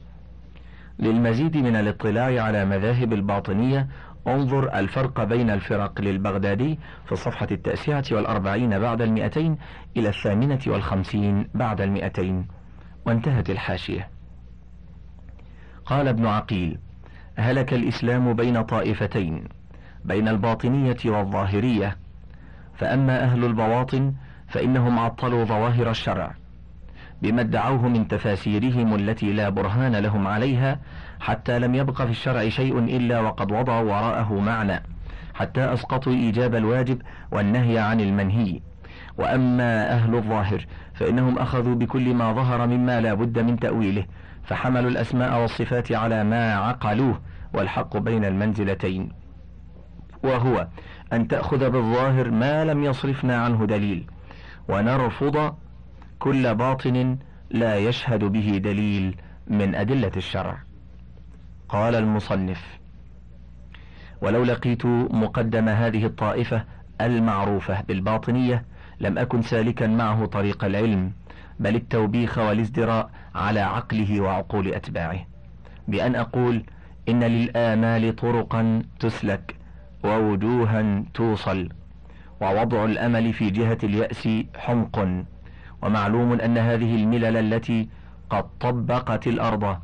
للمزيد 0.98 1.56
من 1.56 1.76
الاطلاع 1.76 2.42
على 2.42 2.64
مذاهب 2.64 3.12
الباطنية 3.12 3.88
انظر 4.26 4.74
الفرق 4.74 5.24
بين 5.24 5.50
الفرق 5.50 6.00
للبغدادي 6.00 6.78
في 7.06 7.12
الصفحة 7.12 7.48
التاسعة 7.50 8.04
والأربعين 8.12 8.78
بعد 8.78 9.02
المئتين 9.02 9.58
إلى 9.96 10.08
الثامنة 10.08 10.58
والخمسين 10.66 11.48
بعد 11.54 11.80
المئتين. 11.80 12.48
وانتهت 13.06 13.50
الحاشية. 13.50 14.08
قال 15.86 16.08
ابن 16.08 16.26
عقيل 16.26 16.78
هلك 17.36 17.74
الإسلام 17.74 18.32
بين 18.32 18.62
طائفتين 18.62 19.44
بين 20.04 20.28
الباطنية 20.28 20.96
والظاهرية. 21.04 21.96
فأما 22.74 23.22
أهل 23.22 23.44
البواطن 23.44 24.14
فإنهم 24.48 24.98
عطلوا 24.98 25.44
ظواهر 25.44 25.90
الشرع. 25.90 26.34
بما 27.22 27.40
ادعوه 27.40 27.88
من 27.88 28.08
تفاسيرهم 28.08 28.94
التي 28.94 29.32
لا 29.32 29.48
برهان 29.48 29.96
لهم 29.96 30.26
عليها 30.26 30.80
حتى 31.20 31.58
لم 31.58 31.74
يبق 31.74 32.02
في 32.02 32.10
الشرع 32.10 32.48
شيء 32.48 32.78
إلا 32.78 33.20
وقد 33.20 33.52
وضعوا 33.52 33.90
وراءه 33.90 34.40
معنى 34.40 34.82
حتى 35.34 35.72
أسقطوا 35.72 36.12
إيجاب 36.12 36.54
الواجب 36.54 37.02
والنهي 37.32 37.78
عن 37.78 38.00
المنهي. 38.00 38.60
وأما 39.18 39.90
أهل 39.92 40.14
الظاهر 40.14 40.66
فإنهم 40.94 41.38
أخذوا 41.38 41.74
بكل 41.74 42.14
ما 42.14 42.32
ظهر 42.32 42.66
مما 42.66 43.00
لا 43.00 43.14
بد 43.14 43.38
من 43.38 43.58
تأويله 43.58 44.04
فحملوا 44.44 44.90
الأسماء 44.90 45.40
والصفات 45.40 45.92
على 45.92 46.24
ما 46.24 46.54
عقلوه 46.54 47.20
والحق 47.54 47.96
بين 47.96 48.24
المنزلتين. 48.24 49.08
وهو 50.22 50.66
أن 51.12 51.28
تأخذ 51.28 51.70
بالظاهر 51.70 52.30
ما 52.30 52.64
لم 52.64 52.84
يصرفنا 52.84 53.36
عنه 53.36 53.66
دليل 53.66 54.06
ونرفض 54.68 55.54
كل 56.18 56.54
باطن 56.54 57.18
لا 57.50 57.78
يشهد 57.78 58.24
به 58.24 58.60
دليل 58.64 59.16
من 59.46 59.74
أدلة 59.74 60.12
الشرع. 60.16 60.58
قال 61.68 61.94
المصنف 61.94 62.78
ولو 64.22 64.44
لقيت 64.44 64.86
مقدم 65.10 65.68
هذه 65.68 66.06
الطائفة 66.06 66.64
المعروفة 67.00 67.80
بالباطنية 67.80 68.64
لم 69.00 69.18
أكن 69.18 69.42
سالكا 69.42 69.86
معه 69.86 70.26
طريق 70.26 70.64
العلم 70.64 71.12
بل 71.60 71.74
التوبيخ 71.76 72.38
والازدراء 72.38 73.10
على 73.34 73.60
عقله 73.60 74.20
وعقول 74.20 74.68
أتباعه. 74.68 75.26
بأن 75.88 76.14
أقول 76.14 76.64
إن 77.08 77.24
للآمال 77.24 78.16
طرقا 78.16 78.82
تسلك 79.00 79.56
ووجوها 80.04 81.04
توصل 81.14 81.68
ووضع 82.40 82.84
الأمل 82.84 83.32
في 83.32 83.50
جهة 83.50 83.78
اليأس 83.84 84.28
حمق 84.56 85.24
ومعلوم 85.84 86.32
أن 86.40 86.58
هذه 86.58 86.94
الملل 86.94 87.36
التي 87.36 87.88
قد 88.30 88.44
طبقت 88.60 89.26
الأرض 89.26 89.76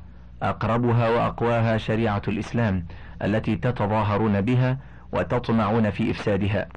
أقربها 0.42 1.08
وأقواها 1.08 1.76
شريعة 1.78 2.22
الإسلام 2.28 2.84
التي 3.22 3.56
تتظاهرون 3.56 4.40
بها 4.40 4.78
وتطمعون 5.12 5.90
في 5.90 6.10
إفسادها. 6.10 6.68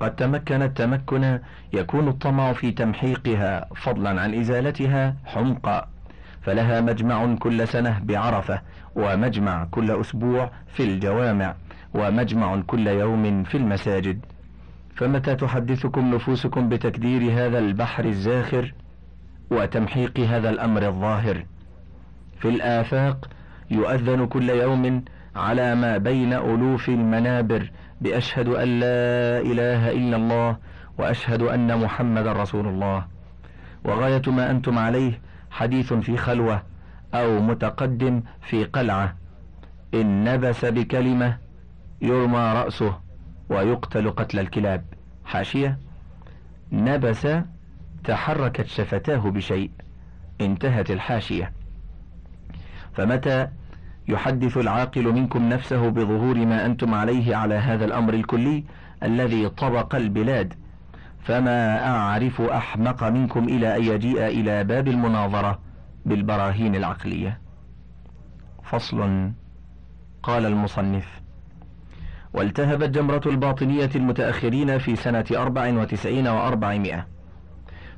قد 0.00 0.16
تمكن 0.16 0.62
التمكن 0.62 1.38
يكون 1.72 2.08
الطمع 2.08 2.52
في 2.52 2.70
تمحيقها 2.72 3.68
فضلا 3.76 4.20
عن 4.20 4.34
إزالتها 4.34 5.16
حمقا 5.24 5.88
فلها 6.42 6.80
مجمع 6.80 7.34
كل 7.34 7.68
سنة 7.68 7.98
بعرفة 8.02 8.60
ومجمع 8.96 9.64
كل 9.70 9.90
أسبوع 10.00 10.50
في 10.66 10.84
الجوامع 10.84 11.54
ومجمع 11.94 12.60
كل 12.66 12.86
يوم 12.86 13.44
في 13.44 13.56
المساجد. 13.56 14.20
فمتى 15.00 15.34
تحدثكم 15.34 16.14
نفوسكم 16.14 16.68
بتكدير 16.68 17.32
هذا 17.32 17.58
البحر 17.58 18.04
الزاخر 18.04 18.74
وتمحيق 19.50 20.18
هذا 20.18 20.50
الأمر 20.50 20.86
الظاهر؟ 20.86 21.44
في 22.40 22.48
الآفاق 22.48 23.28
يؤذن 23.70 24.26
كل 24.26 24.50
يوم 24.50 25.04
على 25.36 25.74
ما 25.74 25.98
بين 25.98 26.32
ألوف 26.32 26.88
المنابر 26.88 27.70
بأشهد 28.00 28.48
أن 28.48 28.80
لا 28.80 29.40
إله 29.40 29.90
إلا 29.90 30.16
الله 30.16 30.56
وأشهد 30.98 31.42
أن 31.42 31.78
محمد 31.78 32.26
رسول 32.26 32.66
الله. 32.66 33.04
وغاية 33.84 34.22
ما 34.26 34.50
أنتم 34.50 34.78
عليه 34.78 35.20
حديث 35.50 35.92
في 35.92 36.16
خلوة 36.16 36.62
أو 37.14 37.40
متقدم 37.40 38.22
في 38.40 38.64
قلعة. 38.64 39.16
إن 39.94 40.24
نبس 40.24 40.64
بكلمة 40.64 41.36
يرمى 42.02 42.52
رأسه. 42.56 43.09
ويقتل 43.50 44.10
قتل 44.10 44.38
الكلاب. 44.38 44.84
حاشية. 45.24 45.78
نبس 46.72 47.28
تحركت 48.04 48.66
شفتاه 48.66 49.30
بشيء. 49.30 49.70
انتهت 50.40 50.90
الحاشية. 50.90 51.52
فمتى 52.92 53.48
يحدث 54.08 54.56
العاقل 54.56 55.12
منكم 55.12 55.48
نفسه 55.48 55.88
بظهور 55.88 56.46
ما 56.46 56.66
أنتم 56.66 56.94
عليه 56.94 57.36
على 57.36 57.54
هذا 57.54 57.84
الأمر 57.84 58.14
الكلي 58.14 58.64
الذي 59.02 59.48
طبق 59.48 59.94
البلاد؟ 59.94 60.54
فما 61.20 61.88
أعرف 61.88 62.40
أحمق 62.40 63.04
منكم 63.04 63.44
إلى 63.44 63.76
أن 63.76 63.84
يجيء 63.84 64.26
إلى 64.26 64.64
باب 64.64 64.88
المناظرة 64.88 65.58
بالبراهين 66.06 66.74
العقلية. 66.74 67.40
فصل. 68.62 69.30
قال 70.22 70.46
المصنف. 70.46 71.20
والتهبت 72.34 72.88
جمرة 72.90 73.22
الباطنية 73.26 73.90
المتأخرين 73.96 74.78
في 74.78 74.96
سنة 74.96 75.24
أربع 75.32 75.68
وتسعين 75.68 76.28
وأربعمائة. 76.28 77.06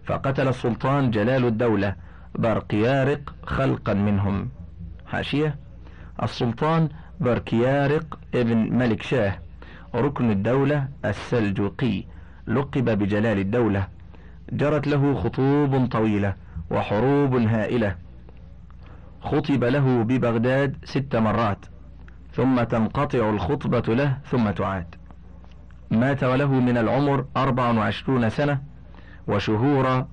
فقتل 0.04 0.48
السلطان 0.48 1.10
جلال 1.10 1.44
الدولة 1.44 1.94
برقيارق 2.34 3.34
خلقا 3.44 3.94
منهم. 3.94 4.48
حاشية. 5.06 5.56
السلطان 6.22 6.88
بركيارق 7.20 8.18
ابن 8.34 8.56
ملك 8.78 9.02
شاه. 9.02 9.38
ركن 9.94 10.30
الدولة 10.30 10.88
السلجوقي. 11.04 12.04
لقب 12.46 12.98
بجلال 12.98 13.38
الدولة. 13.38 13.86
جرت 14.52 14.86
له 14.86 15.14
خطوب 15.14 15.86
طويلة 15.86 16.34
وحروب 16.70 17.34
هائلة. 17.34 17.96
خطب 19.20 19.64
له 19.64 20.02
ببغداد 20.02 20.76
ست 20.84 21.16
مرات. 21.16 21.71
ثم 22.34 22.62
تنقطع 22.62 23.30
الخطبة 23.30 23.94
له 23.94 24.18
ثم 24.30 24.50
تعاد. 24.50 24.94
مات 25.90 26.24
وله 26.24 26.52
من 26.52 26.78
العمر 26.78 27.24
أربع 27.36 27.70
وعشرون 27.70 28.28
سنة 28.28 28.60
وشهور 29.28 30.06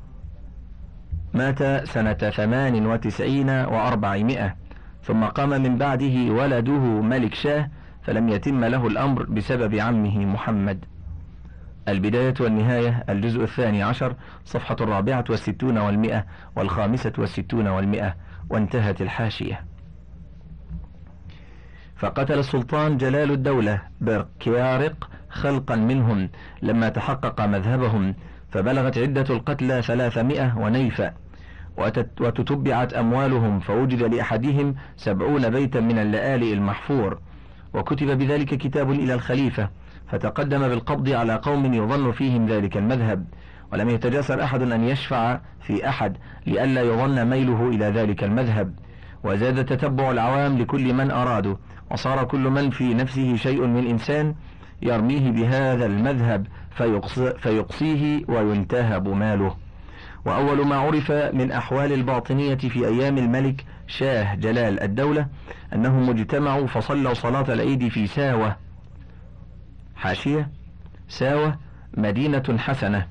مات 1.34 1.88
سنة 1.88 2.14
ثمان 2.14 2.86
وتسعين 2.86 3.50
وأربعمائة. 3.50 4.56
ثم 5.04 5.26
قام 5.26 5.50
من 5.50 5.78
بعده 5.78 6.34
ولده 6.34 7.02
ملك 7.02 7.34
شاه 7.34 7.70
فلم 8.02 8.30
يتم 8.30 8.66
له 8.66 8.88
الأمر 8.88 9.24
بسبب 9.24 9.76
عمه 9.76 10.26
محمد. 10.26 10.86
البداية 11.88 12.34
والنهاية 12.40 13.04
الجزء 13.10 13.44
الثاني 13.44 13.84
عشر 13.84 14.16
صفحة 14.46 14.76
الرابعة 14.82 15.24
والستون 15.30 15.78
والمئة 15.78 16.26
والخامسة 16.56 17.14
والستون 17.18 17.68
والمئة 17.68 18.16
وانتهت 18.50 19.02
الحاشية. 19.02 19.69
فقتل 22.00 22.40
السلطان 22.40 22.98
جلال 22.98 23.32
الدولة 23.32 23.82
بركيارق 24.02 25.10
خلقا 25.30 25.76
منهم 25.76 26.30
لما 26.62 26.90
تحقق 26.90 27.42
مذهبهم 27.42 28.16
فبلغت 28.52 28.98
عدة 28.98 29.26
القتلى 29.30 29.82
ثلاثمائة 29.82 30.58
ونيفا 30.58 31.14
وتتبعت 32.22 32.94
أموالهم 32.94 33.60
فوجد 33.60 34.04
لأحدهم 34.04 34.76
سبعون 34.98 35.50
بيتا 35.50 35.80
من 35.80 36.00
اللآلئ 36.00 36.54
المحفور. 36.54 37.20
وكتب 37.74 38.08
بذلك 38.18 38.48
كتاب 38.48 38.92
إلى 38.92 39.14
الخليفة 39.14 39.70
فتقدم 40.08 40.68
بالقبض 40.68 41.10
على 41.10 41.36
قوم 41.36 41.74
يظن 41.74 42.12
فيهم 42.12 42.46
ذلك 42.46 42.78
المذهب. 42.78 43.26
ولم 43.74 43.90
يتجاسر 43.90 44.44
أحد 44.44 44.62
أن 44.62 44.84
يشفع 44.84 45.40
في 45.62 45.90
أحد 45.90 46.18
لئلا 46.48 46.82
يظن 46.82 47.26
ميله 47.26 47.70
إلى 47.70 47.86
ذلك 47.86 48.24
المذهب. 48.24 48.74
وزاد 49.24 49.66
تتبع 49.66 50.12
العوام 50.12 50.58
لكل 50.58 50.94
من 50.94 51.12
أرادوا. 51.12 51.56
وصار 51.92 52.24
كل 52.24 52.40
من 52.40 52.70
في 52.70 52.94
نفسه 52.94 53.36
شيء 53.36 53.68
من 53.68 53.88
إنسان 53.88 54.36
يرميه 54.82 55.32
بهذا 55.32 55.86
المذهب 55.86 56.48
فيقصيه 57.40 58.22
وينتهب 58.28 59.08
ماله. 59.08 59.56
وأول 60.26 60.68
ما 60.68 60.76
عرف 60.76 61.12
من 61.12 61.52
أحوال 61.52 61.94
الباطنية 61.94 62.56
في 62.56 62.88
أيام 62.88 63.18
الملك 63.18 63.66
شاه 63.88 64.36
جلال 64.36 64.80
الدولة 64.80 65.28
أنهم 65.74 66.10
اجتمعوا 66.10 66.68
فصلوا 66.68 67.14
صلاة 67.14 67.54
العيد 67.54 67.88
في 67.88 68.08
ساوة 68.08 68.56
حاشية 69.96 70.50
ساوة 71.08 71.58
مدينة 71.98 72.58
حسنة 72.58 73.08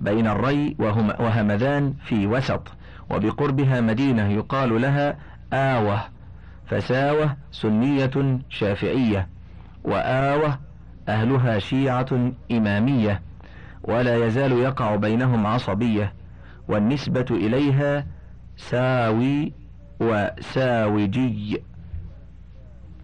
بين 0.00 0.26
الري 0.26 0.76
وهمذان 1.18 1.94
في 2.04 2.26
وسط 2.26 2.68
وبقربها 3.10 3.80
مدينة 3.80 4.28
يقال 4.28 4.80
لها 4.80 5.16
آوة. 5.52 6.15
فساوة 6.66 7.36
سنية 7.52 8.38
شافعية 8.48 9.28
وآوة 9.84 10.58
أهلها 11.08 11.58
شيعة 11.58 12.32
إمامية 12.52 13.22
ولا 13.82 14.26
يزال 14.26 14.52
يقع 14.52 14.96
بينهم 14.96 15.46
عصبية 15.46 16.12
والنسبة 16.68 17.26
إليها 17.30 18.06
ساوي 18.56 19.52
وساوجي. 20.00 21.62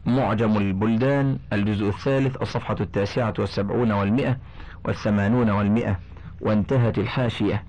معجم 0.06 0.56
البلدان 0.56 1.38
الجزء 1.52 1.88
الثالث 1.88 2.42
الصفحة 2.42 2.76
التاسعة 2.80 3.34
والسبعون 3.38 3.92
والمئة 3.92 4.36
والثمانون 4.84 5.50
والمئة 5.50 5.98
وانتهت 6.40 6.98
الحاشية. 6.98 7.64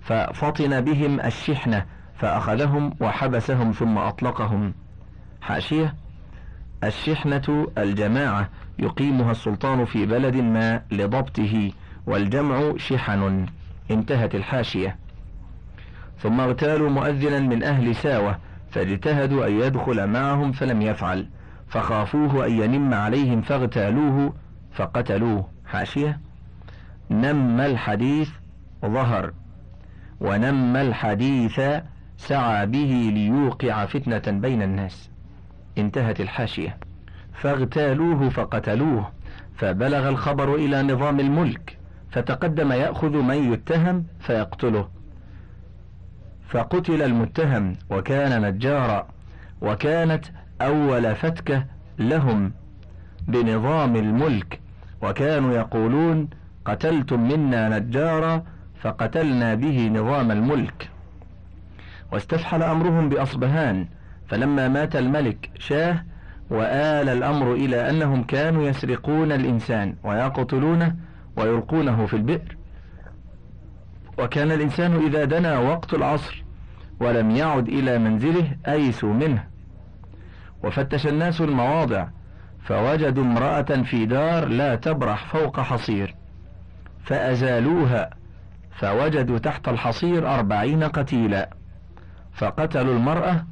ففطن 0.00 0.80
بهم 0.80 1.20
الشحنة 1.20 1.86
فأخذهم 2.18 2.94
وحبسهم 3.00 3.72
ثم 3.72 3.98
أطلقهم. 3.98 4.74
حاشية. 5.40 5.94
الشحنة 6.84 7.66
الجماعة 7.78 8.48
يقيمها 8.78 9.30
السلطان 9.30 9.84
في 9.84 10.06
بلد 10.06 10.36
ما 10.36 10.82
لضبطه 10.90 11.72
والجمع 12.06 12.72
شحن. 12.76 13.46
انتهت 13.90 14.34
الحاشية. 14.34 14.96
ثم 16.18 16.40
اغتالوا 16.40 16.90
مؤذنا 16.90 17.40
من 17.40 17.62
أهل 17.62 17.94
ساوة 17.94 18.38
فاجتهدوا 18.70 19.46
أن 19.46 19.52
يدخل 19.60 20.06
معهم 20.06 20.52
فلم 20.52 20.82
يفعل. 20.82 21.28
فخافوه 21.68 22.46
أن 22.46 22.52
ينم 22.52 22.94
عليهم 22.94 23.42
فاغتالوه 23.42 24.34
فقتلوه. 24.72 25.48
حاشية. 25.66 26.20
نم 27.10 27.60
الحديث 27.60 28.30
ظهر. 28.86 29.32
ونم 30.20 30.76
الحديث 30.76 31.60
سعى 32.18 32.66
به 32.66 33.10
ليوقع 33.14 33.86
فتنة 33.86 34.40
بين 34.40 34.62
الناس. 34.62 35.10
انتهت 35.78 36.20
الحاشية. 36.20 36.76
فاغتالوه 37.32 38.28
فقتلوه 38.28 39.10
فبلغ 39.54 40.08
الخبر 40.08 40.54
إلى 40.54 40.82
نظام 40.82 41.20
الملك 41.20 41.78
فتقدم 42.10 42.72
يأخذ 42.72 43.22
من 43.22 43.52
يتهم 43.52 44.04
فيقتله. 44.20 44.88
فقتل 46.48 47.02
المتهم 47.02 47.76
وكان 47.90 48.42
نجارا 48.42 49.08
وكانت 49.62 50.24
أول 50.60 51.14
فتكة 51.14 51.64
لهم 51.98 52.52
بنظام 53.28 53.96
الملك. 53.96 54.60
وكانوا 55.02 55.54
يقولون 55.54 56.28
قتلتم 56.64 57.20
منا 57.28 57.78
نجارا 57.78 58.44
فقتلنا 58.80 59.54
به 59.54 59.88
نظام 59.88 60.30
الملك. 60.30 60.90
واستفحل 62.12 62.62
أمرهم 62.62 63.08
بأصبهان 63.08 63.86
فلما 64.28 64.68
مات 64.68 64.96
الملك 64.96 65.50
شاه 65.58 66.04
وآل 66.50 67.08
الأمر 67.08 67.52
إلى 67.52 67.90
أنهم 67.90 68.22
كانوا 68.22 68.68
يسرقون 68.68 69.32
الإنسان 69.32 69.94
ويقتلونه 70.04 70.96
ويلقونه 71.36 72.06
في 72.06 72.16
البئر. 72.16 72.56
وكان 74.18 74.52
الإنسان 74.52 75.06
إذا 75.06 75.24
دنا 75.24 75.58
وقت 75.58 75.94
العصر 75.94 76.44
ولم 77.00 77.30
يعد 77.30 77.68
إلى 77.68 77.98
منزله 77.98 78.56
أيسوا 78.68 79.12
منه. 79.12 79.44
وفتش 80.64 81.06
الناس 81.06 81.40
المواضع 81.40 82.06
فوجدوا 82.64 83.24
امرأة 83.24 83.62
في 83.62 84.06
دار 84.06 84.48
لا 84.48 84.74
تبرح 84.74 85.26
فوق 85.26 85.60
حصير 85.60 86.14
فأزالوها 87.04 88.10
فوجدوا 88.78 89.38
تحت 89.38 89.68
الحصير 89.68 90.34
أربعين 90.34 90.84
قتيلا. 90.84 91.50
فقتلوا 92.36 92.94
المرأة 92.94 93.44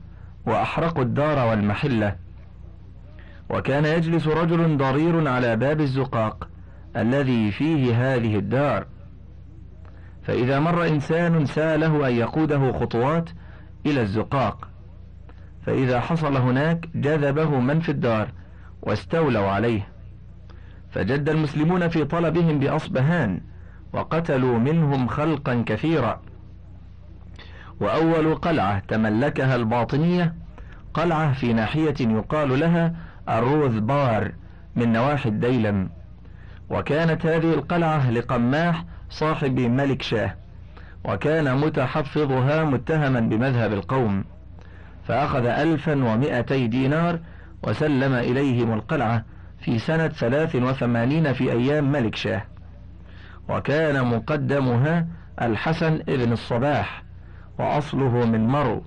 وأحرقوا 0.46 1.02
الدار 1.02 1.46
والمحلة. 1.48 2.16
وكان 3.50 3.84
يجلس 3.84 4.26
رجل 4.26 4.76
ضرير 4.76 5.28
على 5.28 5.56
باب 5.56 5.80
الزقاق 5.80 6.48
الذي 6.96 7.50
فيه 7.50 8.14
هذه 8.14 8.36
الدار. 8.36 8.86
فإذا 10.22 10.60
مر 10.60 10.86
إنسان 10.86 11.46
ساله 11.46 12.08
أن 12.08 12.14
يقوده 12.14 12.72
خطوات 12.72 13.30
إلى 13.86 14.00
الزقاق. 14.00 14.68
فإذا 15.66 16.00
حصل 16.00 16.36
هناك 16.36 16.88
جذبه 16.94 17.60
من 17.60 17.80
في 17.80 17.88
الدار 17.88 18.28
واستولوا 18.82 19.48
عليه. 19.48 19.88
فجد 20.90 21.28
المسلمون 21.28 21.88
في 21.88 22.04
طلبهم 22.04 22.58
بأصبهان 22.58 23.40
وقتلوا 23.92 24.58
منهم 24.58 25.08
خلقا 25.08 25.64
كثيرا. 25.66 26.20
وأول 27.84 28.34
قلعة 28.34 28.82
تملكها 28.88 29.56
الباطنية 29.56 30.34
قلعة 30.94 31.32
في 31.32 31.52
ناحية 31.52 31.94
يقال 32.00 32.60
لها 32.60 32.94
الروذ 33.28 33.80
بار 33.80 34.32
من 34.76 34.92
نواحي 34.92 35.28
الديلم. 35.28 35.90
وكانت 36.70 37.26
هذه 37.26 37.54
القلعة 37.54 38.10
لقماح 38.10 38.84
صاحب 39.10 39.60
ملك 39.60 40.02
شاه 40.02 40.34
وكان 41.04 41.56
متحفظها 41.56 42.64
متهما 42.64 43.20
بمذهب 43.20 43.72
القوم. 43.72 44.24
فأخذ 45.08 45.46
ألفا 45.46 45.92
ومائتي 45.92 46.66
دينار 46.66 47.18
وسلم 47.62 48.12
إليهم 48.14 48.72
القلعة 48.72 49.24
في 49.60 49.78
سنة 49.78 50.08
ثلاث 50.08 50.56
وثمانين 50.56 51.32
في 51.32 51.52
أيام 51.52 51.92
ملك 51.92 52.16
شاه. 52.16 52.42
وكان 53.48 54.06
مقدمها 54.06 55.06
الحسن 55.42 55.94
ابن 56.08 56.32
الصباح. 56.32 57.03
وأصله 57.58 58.26
من 58.26 58.46
مرو 58.46 58.82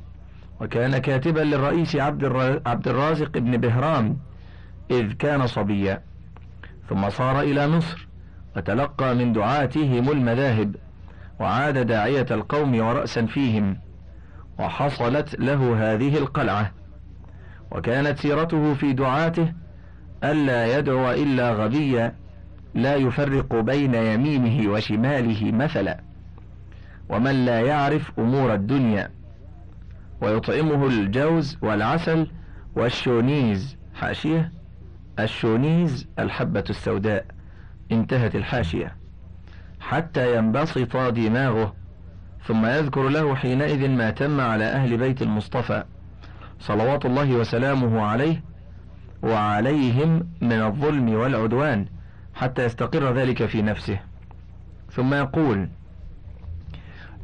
وكان 0.62 0.98
كاتبا 0.98 1.40
للرئيس 1.40 1.96
عبد 1.96 2.88
الرازق 2.88 3.38
بن 3.38 3.58
بهرام 3.58 4.18
إذ 4.92 5.14
كان 5.14 5.48
صبيا. 5.48 6.02
ثم 6.90 7.10
صار 7.10 7.42
إلى 7.42 7.68
مصر 7.68 8.08
وتلقى 8.58 9.16
من 9.16 9.34
دعاتهم 9.34 10.12
المذاهب 10.12 10.76
وعاد 11.40 11.88
داعية 11.88 12.26
القوم 12.32 12.80
ورأسا 12.80 13.26
فيهم 13.26 13.78
وحصلت 14.60 15.40
له 15.40 15.94
هذه 15.94 16.18
القلعة. 16.18 16.72
وكانت 17.72 18.20
سيرته 18.20 18.74
في 18.74 18.94
دعاته 18.94 19.54
ألا 20.24 20.78
يدعو 20.78 21.12
إلا 21.12 21.52
غبيا 21.52 22.16
لا 22.74 22.96
يفرق 22.96 23.56
بين 23.56 23.94
يمينه 23.94 24.72
وشماله 24.72 25.52
مثلا. 25.52 26.00
ومن 27.10 27.46
لا 27.46 27.62
يعرف 27.62 28.12
أمور 28.20 28.54
الدنيا 28.54 29.12
ويطعمه 30.22 30.88
الجوز 30.88 31.58
والعسل 31.62 32.28
والشونيز. 32.76 33.78
حاشية. 33.96 34.52
الشونيز 35.20 36.08
الحبة 36.20 36.64
السوداء. 36.70 37.26
انتهت 37.92 38.36
الحاشية. 38.36 38.96
حتى 39.80 40.38
ينبسط 40.38 40.98
دماغه 40.98 41.74
ثم 42.46 42.66
يذكر 42.66 43.10
له 43.10 43.36
حينئذ 43.36 43.90
ما 43.90 44.10
تم 44.10 44.42
على 44.42 44.64
أهل 44.66 44.98
بيت 44.98 45.22
المصطفى 45.22 45.84
صلوات 46.60 47.06
الله 47.06 47.36
وسلامه 47.36 48.02
عليه 48.02 48.44
وعليهم 49.24 50.30
من 50.42 50.62
الظلم 50.62 51.14
والعدوان 51.14 51.86
حتى 52.36 52.66
يستقر 52.66 53.14
ذلك 53.14 53.46
في 53.46 53.62
نفسه. 53.62 54.00
ثم 54.92 55.14
يقول 55.14 55.70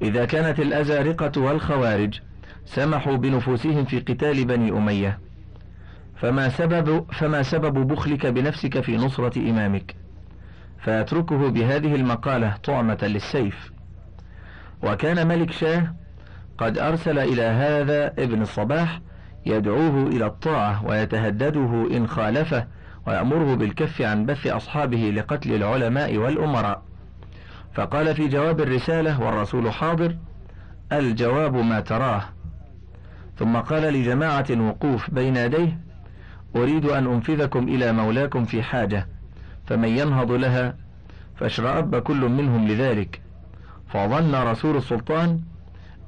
إذا 0.01 0.25
كانت 0.25 0.59
الأزارقة 0.59 1.41
والخوارج 1.41 2.19
سمحوا 2.65 3.15
بنفوسهم 3.15 3.85
في 3.85 3.99
قتال 3.99 4.45
بني 4.45 4.71
أمية. 4.71 5.19
فما 6.15 6.49
سبب 6.49 7.11
فما 7.11 7.43
سبب 7.43 7.87
بخلك 7.87 8.25
بنفسك 8.25 8.79
في 8.81 8.97
نصرة 8.97 9.39
إمامك. 9.39 9.95
فيتركه 10.79 11.49
بهذه 11.49 11.95
المقالة 11.95 12.57
طعمة 12.63 12.97
للسيف. 13.01 13.71
وكان 14.83 15.27
ملك 15.27 15.51
شاه 15.51 15.93
قد 16.57 16.77
أرسل 16.77 17.19
إلى 17.19 17.41
هذا 17.41 18.07
ابن 18.07 18.41
الصباح 18.41 19.01
يدعوه 19.45 20.07
إلى 20.07 20.25
الطاعة 20.25 20.85
ويتهدده 20.85 21.87
إن 21.97 22.07
خالفه 22.07 22.67
ويأمره 23.07 23.55
بالكف 23.55 24.01
عن 24.01 24.25
بث 24.25 24.47
أصحابه 24.47 25.11
لقتل 25.15 25.53
العلماء 25.55 26.17
والأمراء. 26.17 26.83
فقال 27.73 28.15
في 28.15 28.27
جواب 28.27 28.61
الرسالة 28.61 29.21
والرسول 29.21 29.71
حاضر 29.71 30.15
الجواب 30.91 31.55
ما 31.55 31.79
تراه. 31.79 32.23
ثم 33.37 33.57
قال 33.57 33.81
لجماعة 33.93 34.45
وقوف 34.51 35.11
بين 35.11 35.37
يديه 35.37 35.79
أريد 36.55 36.85
أن 36.85 37.07
أنفذكم 37.07 37.63
إلى 37.67 37.93
مولاكم 37.93 38.45
في 38.45 38.63
حاجة 38.63 39.07
فمن 39.67 39.89
ينهض 39.89 40.31
لها 40.31 40.75
فاشرأب 41.35 41.95
كل 41.95 42.29
منهم 42.29 42.67
لذلك. 42.67 43.21
فظن 43.89 44.35
رسول 44.35 44.77
السلطان 44.77 45.39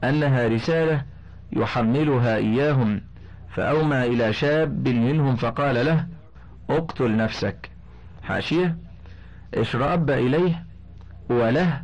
أنها 0.04 0.48
رسالة 0.48 1.04
يحملها 1.52 2.36
إياهم 2.36 3.02
فأومى 3.50 4.04
إلى 4.04 4.34
شاب 4.34 4.88
منهم 4.88 5.36
فقال 5.36 5.86
له 5.86 6.08
اقتل 6.70 7.18
نفسك. 7.18 7.70
حاشية 8.24 8.78
اشرأب 9.54 10.10
إليه 10.10 10.65
وله 11.30 11.82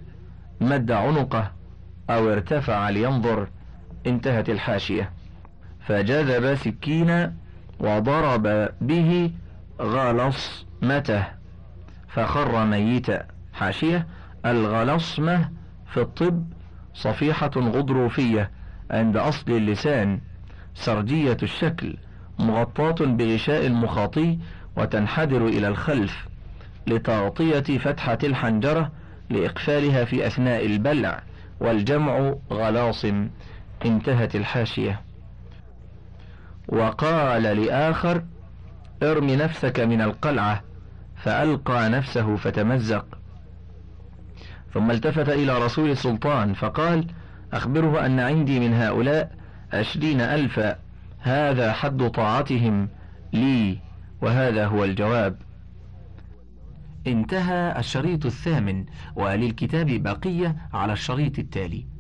مد 0.62 0.91
عنقه 0.91 1.51
أو 2.10 2.32
ارتفع 2.32 2.89
لينظر 2.89 3.47
انتهت 4.08 4.49
الحاشية. 4.49 5.12
فجذب 5.80 6.56
سكينا 6.56 7.34
وضرب 7.80 8.69
به 8.82 9.32
غلصمته 9.82 11.23
فخر 12.08 12.65
ميتا 12.65 13.23
حاشية 13.54 14.08
الغلصمة 14.45 15.49
في 15.88 16.01
الطب 16.01 16.43
صفيحة 16.93 17.51
غضروفية 17.56 18.51
عند 18.91 19.17
أصل 19.17 19.51
اللسان 19.51 20.19
سرجية 20.75 21.38
الشكل 21.43 21.95
مغطاة 22.39 23.06
بغشاء 23.06 23.65
المخاطي 23.65 24.38
وتنحدر 24.77 25.45
إلى 25.47 25.67
الخلف 25.67 26.27
لتغطية 26.88 27.77
فتحة 27.77 28.17
الحنجرة 28.23 28.91
لإقفالها 29.32 30.06
في 30.06 30.28
أثناء 30.28 30.65
البلع 30.65 31.24
والجمع 31.60 32.36
غلاصم 32.52 33.30
انتهت 33.86 34.36
الحاشية. 34.36 35.02
وقال 36.67 37.44
لآخر 37.44 38.24
ارم 39.04 39.28
نفسك 39.28 39.80
من 39.80 40.02
القلعة. 40.02 40.63
فألقى 41.24 41.89
نفسه 41.89 42.36
فتمزق. 42.36 43.06
ثم 44.74 44.91
التفت 44.91 45.30
إلى 45.30 45.65
رسول 45.65 45.89
السلطان 45.89 46.54
فقال 46.54 47.08
أخبره 47.54 48.06
أن 48.06 48.20
عندي 48.20 48.60
من 48.60 48.74
هؤلاء 48.74 49.32
عشرين 49.74 50.22
ألفا 50.22 50.76
هذا 51.20 51.74
حد 51.74 52.10
طاعتهم 52.10 52.89
لي 53.34 53.80
وهذا 54.22 54.65
هو 54.65 54.84
الجواب. 54.84 55.36
انتهى 57.08 57.80
الشريط 57.80 58.26
الثامن 58.26 58.86
وللكتاب 59.16 59.88
بقية 59.88 60.70
على 60.74 60.94
الشريط 60.94 61.40
التالي. 61.40 61.90